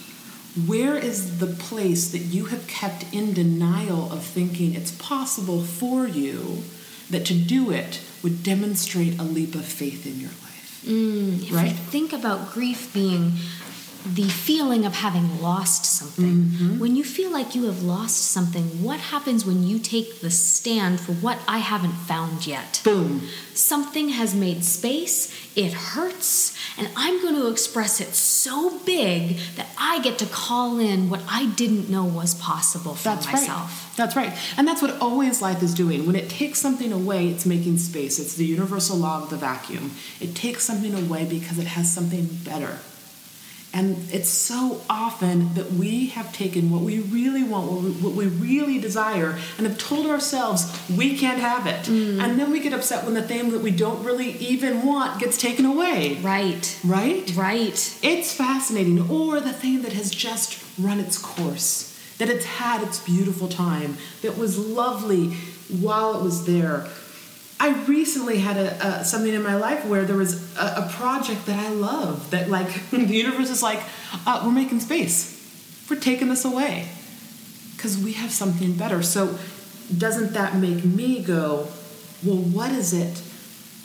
Where 0.66 0.96
is 0.96 1.38
the 1.38 1.46
place 1.46 2.10
that 2.10 2.18
you 2.18 2.46
have 2.46 2.66
kept 2.66 3.04
in 3.12 3.32
denial 3.32 4.12
of 4.12 4.24
thinking 4.24 4.74
it's 4.74 4.90
possible 4.90 5.62
for 5.62 6.08
you 6.08 6.64
that 7.08 7.24
to 7.26 7.34
do 7.34 7.70
it 7.70 8.00
would 8.22 8.42
demonstrate 8.42 9.18
a 9.18 9.22
leap 9.22 9.54
of 9.54 9.64
faith 9.64 10.06
in 10.06 10.18
your 10.18 10.30
life? 10.30 10.82
Mm, 10.84 11.52
right? 11.52 11.72
think 11.72 12.12
about 12.12 12.52
grief 12.52 12.92
being 12.92 13.34
the 14.04 14.28
feeling 14.28 14.86
of 14.86 14.94
having 14.94 15.40
lost 15.42 15.84
something. 15.84 16.44
Mm-hmm. 16.44 16.78
When 16.78 16.96
you 16.96 17.04
feel 17.04 17.30
like 17.30 17.54
you 17.54 17.64
have 17.64 17.82
lost 17.82 18.30
something, 18.30 18.82
what 18.82 18.98
happens 18.98 19.44
when 19.44 19.66
you 19.66 19.78
take 19.78 20.20
the 20.20 20.30
stand 20.30 21.00
for 21.00 21.12
what 21.12 21.38
I 21.46 21.58
haven't 21.58 21.92
found 21.92 22.46
yet? 22.46 22.80
Boom. 22.84 23.28
Something 23.52 24.10
has 24.10 24.34
made 24.34 24.64
space, 24.64 25.30
it 25.54 25.72
hurts, 25.72 26.56
and 26.78 26.88
I'm 26.96 27.20
going 27.20 27.34
to 27.34 27.48
express 27.48 28.00
it 28.00 28.14
so 28.14 28.78
big 28.80 29.36
that 29.56 29.66
I 29.78 30.00
get 30.00 30.18
to 30.20 30.26
call 30.26 30.78
in 30.78 31.10
what 31.10 31.22
I 31.28 31.46
didn't 31.46 31.90
know 31.90 32.04
was 32.04 32.34
possible 32.34 32.94
for 32.94 33.04
that's 33.04 33.26
myself. 33.26 33.88
Right. 33.88 33.96
That's 33.96 34.16
right. 34.16 34.38
And 34.56 34.66
that's 34.66 34.80
what 34.80 34.98
always 35.00 35.42
life 35.42 35.62
is 35.62 35.74
doing. 35.74 36.06
When 36.06 36.16
it 36.16 36.30
takes 36.30 36.58
something 36.58 36.90
away, 36.90 37.28
it's 37.28 37.44
making 37.44 37.76
space. 37.78 38.18
It's 38.18 38.34
the 38.34 38.46
universal 38.46 38.96
law 38.96 39.22
of 39.22 39.28
the 39.28 39.36
vacuum. 39.36 39.90
It 40.20 40.34
takes 40.34 40.64
something 40.64 40.94
away 40.94 41.26
because 41.26 41.58
it 41.58 41.66
has 41.66 41.92
something 41.92 42.26
better 42.44 42.78
and 43.72 44.08
it's 44.12 44.28
so 44.28 44.80
often 44.90 45.54
that 45.54 45.72
we 45.72 46.08
have 46.08 46.32
taken 46.32 46.70
what 46.70 46.82
we 46.82 46.98
really 46.98 47.44
want, 47.44 48.00
what 48.02 48.14
we, 48.14 48.26
really 48.26 48.80
desire, 48.80 49.38
and 49.58 49.66
have 49.66 49.78
told 49.78 50.06
ourselves 50.06 50.66
we 50.96 51.16
can't 51.16 51.38
have 51.38 51.66
it. 51.66 51.84
Mm. 51.84 52.20
And 52.20 52.40
then 52.40 52.50
we 52.50 52.60
get 52.60 52.72
upset 52.72 53.04
when 53.04 53.14
the 53.14 53.22
thing 53.22 53.50
that 53.50 53.60
we 53.60 53.70
don't 53.70 54.02
really 54.02 54.32
even 54.38 54.84
want 54.84 55.20
gets 55.20 55.36
taken 55.36 55.64
away. 55.64 56.18
Right. 56.20 56.78
Right? 56.84 57.32
Right. 57.36 57.98
It's 58.02 58.32
fascinating. 58.32 59.08
Or 59.08 59.38
the 59.40 59.52
thing 59.52 59.82
that 59.82 59.92
has 59.92 60.10
just 60.10 60.64
run 60.78 60.98
its 60.98 61.16
course, 61.16 61.96
that 62.18 62.28
it's 62.28 62.44
had 62.44 62.82
its 62.82 62.98
beautiful 62.98 63.48
time, 63.48 63.98
that 64.22 64.36
was 64.36 64.58
lovely 64.58 65.34
while 65.68 66.18
it 66.18 66.22
was 66.24 66.44
there 66.44 66.88
I 67.62 67.74
recently 67.84 68.38
had 68.38 68.56
a, 68.56 68.86
a, 68.86 69.04
something 69.04 69.34
in 69.34 69.42
my 69.42 69.54
life 69.54 69.84
where 69.84 70.06
there 70.06 70.16
was 70.16 70.56
a, 70.56 70.86
a, 70.86 70.88
project 70.92 71.44
that 71.44 71.58
I 71.58 71.68
love 71.68 72.30
that 72.30 72.48
like 72.48 72.90
the 72.90 73.04
universe 73.04 73.50
is 73.50 73.62
like 73.62 73.82
uh, 74.26 74.42
we're 74.44 74.50
making 74.50 74.80
space. 74.80 75.36
We're 75.90 76.00
taking 76.00 76.30
this 76.30 76.46
away. 76.46 76.88
Because 77.76 77.98
we 77.98 78.12
have 78.12 78.30
something 78.30 78.74
better. 78.74 79.02
So 79.02 79.38
doesn't 79.96 80.32
that 80.32 80.56
make 80.56 80.84
me 80.84 81.22
go 81.22 81.68
well 82.24 82.36
what 82.36 82.70
is 82.72 82.94
it 82.94 83.22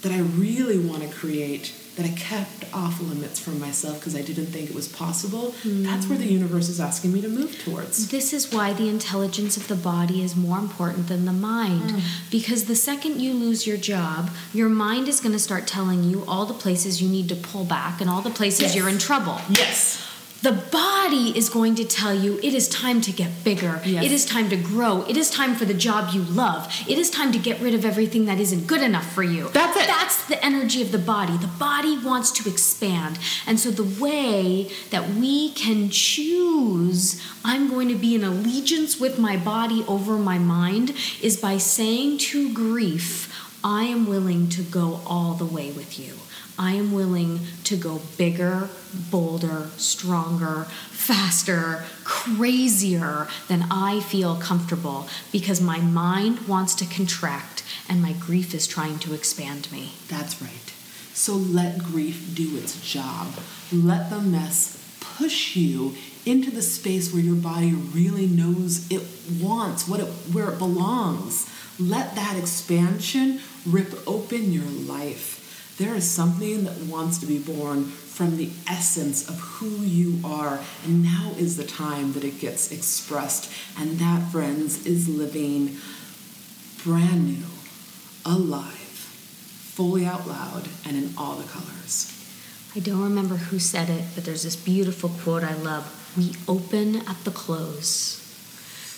that 0.01 0.11
I 0.11 0.19
really 0.19 0.77
want 0.77 1.03
to 1.03 1.09
create 1.09 1.74
that 1.95 2.05
I 2.05 2.09
kept 2.09 2.65
off 2.73 2.99
limits 3.01 3.39
from 3.39 3.59
myself 3.59 3.99
because 3.99 4.15
I 4.15 4.21
didn't 4.21 4.47
think 4.47 4.69
it 4.69 4.75
was 4.75 4.87
possible, 4.87 5.55
mm. 5.63 5.83
that's 5.83 6.07
where 6.07 6.17
the 6.17 6.25
universe 6.25 6.67
is 6.67 6.79
asking 6.79 7.13
me 7.13 7.21
to 7.21 7.29
move 7.29 7.57
towards. 7.63 8.09
This 8.09 8.33
is 8.33 8.51
why 8.51 8.73
the 8.73 8.89
intelligence 8.89 9.55
of 9.55 9.67
the 9.67 9.75
body 9.75 10.21
is 10.21 10.35
more 10.35 10.59
important 10.59 11.07
than 11.07 11.25
the 11.25 11.33
mind. 11.33 11.91
Mm. 11.91 12.01
Because 12.29 12.65
the 12.65 12.75
second 12.75 13.21
you 13.21 13.33
lose 13.33 13.65
your 13.65 13.77
job, 13.77 14.29
your 14.53 14.69
mind 14.69 15.07
is 15.07 15.21
going 15.21 15.33
to 15.33 15.39
start 15.39 15.67
telling 15.67 16.03
you 16.03 16.25
all 16.27 16.45
the 16.45 16.53
places 16.53 17.01
you 17.01 17.09
need 17.09 17.29
to 17.29 17.35
pull 17.35 17.63
back 17.63 18.01
and 18.01 18.09
all 18.09 18.21
the 18.21 18.29
places 18.29 18.61
yes. 18.61 18.75
you're 18.75 18.89
in 18.89 18.97
trouble. 18.97 19.39
Yes 19.49 20.14
the 20.45 20.51
body 20.51 21.35
is 21.35 21.49
going 21.49 21.73
to 21.73 21.83
tell 21.83 22.13
you 22.13 22.37
it 22.43 22.53
is 22.53 22.69
time 22.69 23.01
to 23.01 23.11
get 23.11 23.43
bigger. 23.43 23.81
Yes. 23.83 24.05
It 24.05 24.11
is 24.11 24.25
time 24.25 24.47
to 24.49 24.55
grow. 24.55 25.01
It 25.09 25.17
is 25.17 25.31
time 25.31 25.55
for 25.55 25.65
the 25.65 25.73
job 25.73 26.13
you 26.13 26.21
love. 26.21 26.71
It 26.87 26.99
is 26.99 27.09
time 27.09 27.31
to 27.31 27.39
get 27.39 27.59
rid 27.59 27.73
of 27.73 27.83
everything 27.83 28.25
that 28.25 28.39
isn't 28.39 28.67
good 28.67 28.83
enough 28.83 29.11
for 29.11 29.23
you. 29.23 29.49
That's 29.49 29.75
it. 29.75 29.87
That's 29.87 30.27
the 30.27 30.45
energy 30.45 30.83
of 30.83 30.91
the 30.91 30.99
body. 30.99 31.35
The 31.37 31.47
body 31.47 31.97
wants 31.97 32.29
to 32.33 32.47
expand. 32.47 33.17
And 33.47 33.59
so 33.59 33.71
the 33.71 33.99
way 33.99 34.69
that 34.91 35.09
we 35.15 35.51
can 35.53 35.89
choose, 35.89 37.19
I'm 37.43 37.67
going 37.67 37.87
to 37.87 37.95
be 37.95 38.13
in 38.13 38.23
allegiance 38.23 38.99
with 38.99 39.17
my 39.17 39.37
body 39.37 39.83
over 39.87 40.15
my 40.15 40.37
mind, 40.37 40.93
is 41.23 41.37
by 41.37 41.57
saying 41.57 42.19
to 42.19 42.53
grief, 42.53 43.33
I 43.63 43.85
am 43.85 44.05
willing 44.05 44.49
to 44.49 44.61
go 44.61 45.01
all 45.07 45.33
the 45.33 45.45
way 45.45 45.71
with 45.71 45.97
you. 45.97 46.13
I 46.57 46.73
am 46.73 46.93
willing 46.93 47.41
to 47.65 47.75
go 47.75 48.01
bigger, 48.17 48.69
bolder, 49.11 49.69
stronger, 49.77 50.65
faster, 50.89 51.83
crazier 52.03 53.27
than 53.47 53.65
I 53.69 53.99
feel 53.99 54.35
comfortable 54.37 55.07
because 55.31 55.59
my 55.59 55.79
mind 55.79 56.47
wants 56.47 56.75
to 56.75 56.85
contract 56.85 57.63
and 57.89 58.01
my 58.01 58.13
grief 58.13 58.53
is 58.53 58.67
trying 58.67 58.99
to 58.99 59.13
expand 59.13 59.71
me. 59.71 59.93
That's 60.07 60.41
right. 60.41 60.73
So 61.13 61.33
let 61.33 61.79
grief 61.79 62.33
do 62.35 62.57
its 62.57 62.79
job. 62.81 63.33
Let 63.71 64.09
the 64.09 64.21
mess 64.21 64.81
push 64.99 65.55
you 65.55 65.95
into 66.25 66.51
the 66.51 66.61
space 66.61 67.13
where 67.13 67.21
your 67.21 67.35
body 67.35 67.71
really 67.71 68.27
knows 68.27 68.89
it 68.91 69.03
wants 69.41 69.87
what 69.87 69.99
it 69.99 70.07
where 70.33 70.51
it 70.51 70.57
belongs. 70.57 71.49
Let 71.79 72.15
that 72.15 72.37
expansion 72.37 73.41
rip 73.65 73.93
open 74.07 74.51
your 74.51 74.65
life. 74.65 75.34
There 75.77 75.95
is 75.95 76.09
something 76.09 76.63
that 76.63 76.77
wants 76.83 77.17
to 77.17 77.25
be 77.25 77.37
born 77.37 77.83
from 77.83 78.37
the 78.37 78.49
essence 78.65 79.27
of 79.27 79.37
who 79.39 79.67
you 79.83 80.25
are, 80.25 80.59
and 80.85 81.03
now 81.03 81.33
is 81.37 81.57
the 81.57 81.65
time 81.65 82.13
that 82.13 82.23
it 82.23 82.39
gets 82.39 82.71
expressed. 82.71 83.51
And 83.77 83.99
that, 83.99 84.31
friends, 84.31 84.85
is 84.85 85.09
living 85.09 85.77
brand 86.85 87.25
new, 87.27 87.45
alive, 88.25 88.69
fully 88.69 90.05
out 90.05 90.25
loud, 90.25 90.69
and 90.85 90.95
in 90.95 91.13
all 91.17 91.35
the 91.35 91.49
colors. 91.49 92.11
I 92.73 92.79
don't 92.79 93.03
remember 93.03 93.35
who 93.35 93.59
said 93.59 93.89
it, 93.89 94.05
but 94.15 94.23
there's 94.23 94.43
this 94.43 94.55
beautiful 94.55 95.09
quote 95.09 95.43
I 95.43 95.55
love. 95.55 96.13
We 96.17 96.33
open 96.47 96.97
at 97.07 97.23
the 97.25 97.31
close. 97.31 98.21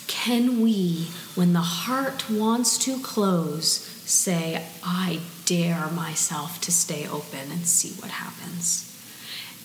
Can 0.06 0.60
we, 0.60 1.08
when 1.34 1.54
the 1.54 1.60
heart 1.60 2.30
wants 2.30 2.78
to 2.78 3.00
close, 3.00 3.97
say, 4.08 4.64
I 4.82 5.20
dare 5.44 5.88
myself 5.88 6.60
to 6.62 6.72
stay 6.72 7.06
open 7.06 7.50
and 7.50 7.66
see 7.66 8.00
what 8.00 8.10
happens? 8.10 8.84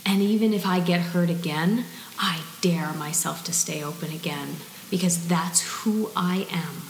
And 0.06 0.22
even 0.22 0.54
if 0.54 0.66
I 0.66 0.80
get 0.80 1.00
hurt 1.00 1.30
again, 1.30 1.86
I 2.20 2.42
dare 2.62 2.94
myself 2.94 3.44
to 3.46 3.54
stay 3.54 3.84
open 3.84 4.12
again 4.12 4.56
because 4.92 5.28
that's 5.28 5.84
who 5.84 6.10
I 6.16 6.48
am. 6.52 6.84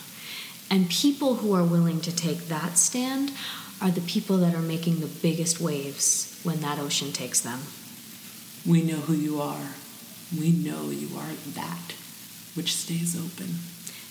And 0.70 0.90
people 0.90 1.36
who 1.36 1.54
are 1.54 1.64
willing 1.64 2.02
to 2.02 2.16
take 2.16 2.48
that 2.48 2.78
stand 2.78 3.32
are 3.82 3.92
the 3.92 4.02
people 4.02 4.38
that 4.38 4.56
are 4.56 4.62
making 4.62 5.00
the 5.00 5.08
biggest 5.08 5.60
waves 5.60 6.40
when 6.44 6.62
that 6.62 6.80
ocean 6.80 7.12
takes 7.12 7.42
them. 7.42 7.60
We 8.66 8.82
know 8.82 9.02
who 9.02 9.14
you 9.14 9.42
are. 9.42 9.76
We 10.38 10.52
know 10.52 10.90
you 10.90 11.16
are 11.18 11.34
that 11.54 11.94
which 12.56 12.76
stays 12.76 13.16
open. 13.16 13.56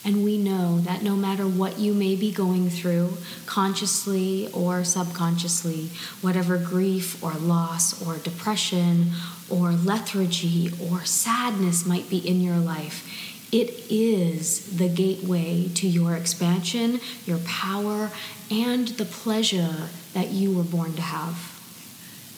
And 0.04 0.24
we 0.24 0.36
know 0.36 0.80
that 0.80 1.02
no 1.02 1.14
matter 1.14 1.46
what 1.46 1.78
you 1.78 1.94
may 1.94 2.16
be 2.16 2.32
going 2.32 2.68
through, 2.70 3.18
consciously 3.46 4.50
or 4.52 4.82
subconsciously, 4.82 5.90
whatever 6.20 6.58
grief 6.58 7.22
or 7.22 7.34
loss 7.34 8.04
or 8.04 8.16
depression 8.16 9.12
or 9.48 9.70
lethargy 9.70 10.72
or 10.90 11.04
sadness 11.04 11.86
might 11.86 12.10
be 12.10 12.18
in 12.18 12.40
your 12.40 12.56
life, 12.56 13.06
it 13.52 13.86
is 13.90 14.78
the 14.78 14.88
gateway 14.88 15.68
to 15.74 15.86
your 15.86 16.16
expansion, 16.16 17.00
your 17.26 17.38
power, 17.38 18.10
and 18.50 18.88
the 18.88 19.04
pleasure 19.04 19.88
that 20.14 20.30
you 20.30 20.56
were 20.56 20.64
born 20.64 20.94
to 20.94 21.02
have. 21.02 21.52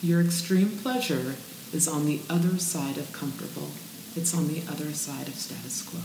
Your 0.02 0.20
extreme 0.20 0.76
pleasure 0.78 1.36
is 1.72 1.88
on 1.88 2.04
the 2.04 2.20
other 2.28 2.58
side 2.58 2.98
of 2.98 3.12
comfortable. 3.12 3.70
It's 4.16 4.36
on 4.36 4.48
the 4.48 4.62
other 4.68 4.92
side 4.92 5.28
of 5.28 5.34
status 5.34 5.82
quo. 5.82 6.00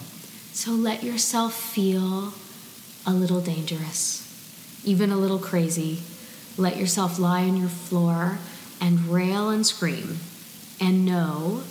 So 0.54 0.72
let 0.72 1.04
yourself 1.04 1.54
feel 1.54 2.34
a 3.06 3.14
little 3.14 3.41
dangerous, 3.41 4.82
even 4.84 5.12
a 5.12 5.18
little 5.18 5.39
crazy. 5.39 6.00
Let 6.58 6.78
yourself 6.78 7.18
lie 7.18 7.43
on 7.43 7.56
your 7.56 7.70
floor 7.70 8.39
and 8.82 9.08
rail 9.08 9.50
and 9.50 9.66
scream, 9.66 10.20
and 10.80 11.06
know 11.06 11.64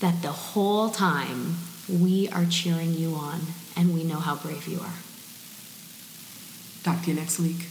that 0.00 0.22
the 0.22 0.32
whole 0.32 0.90
time 0.90 1.56
we 1.88 2.28
are 2.30 2.44
cheering 2.44 2.94
you 2.94 3.14
on 3.14 3.40
and 3.76 3.94
we 3.94 4.04
know 4.04 4.18
how 4.18 4.36
brave 4.36 4.66
you 4.66 4.80
are. 4.80 4.94
Talk 6.82 7.02
to 7.02 7.10
you 7.10 7.16
next 7.16 7.38
week. 7.38 7.66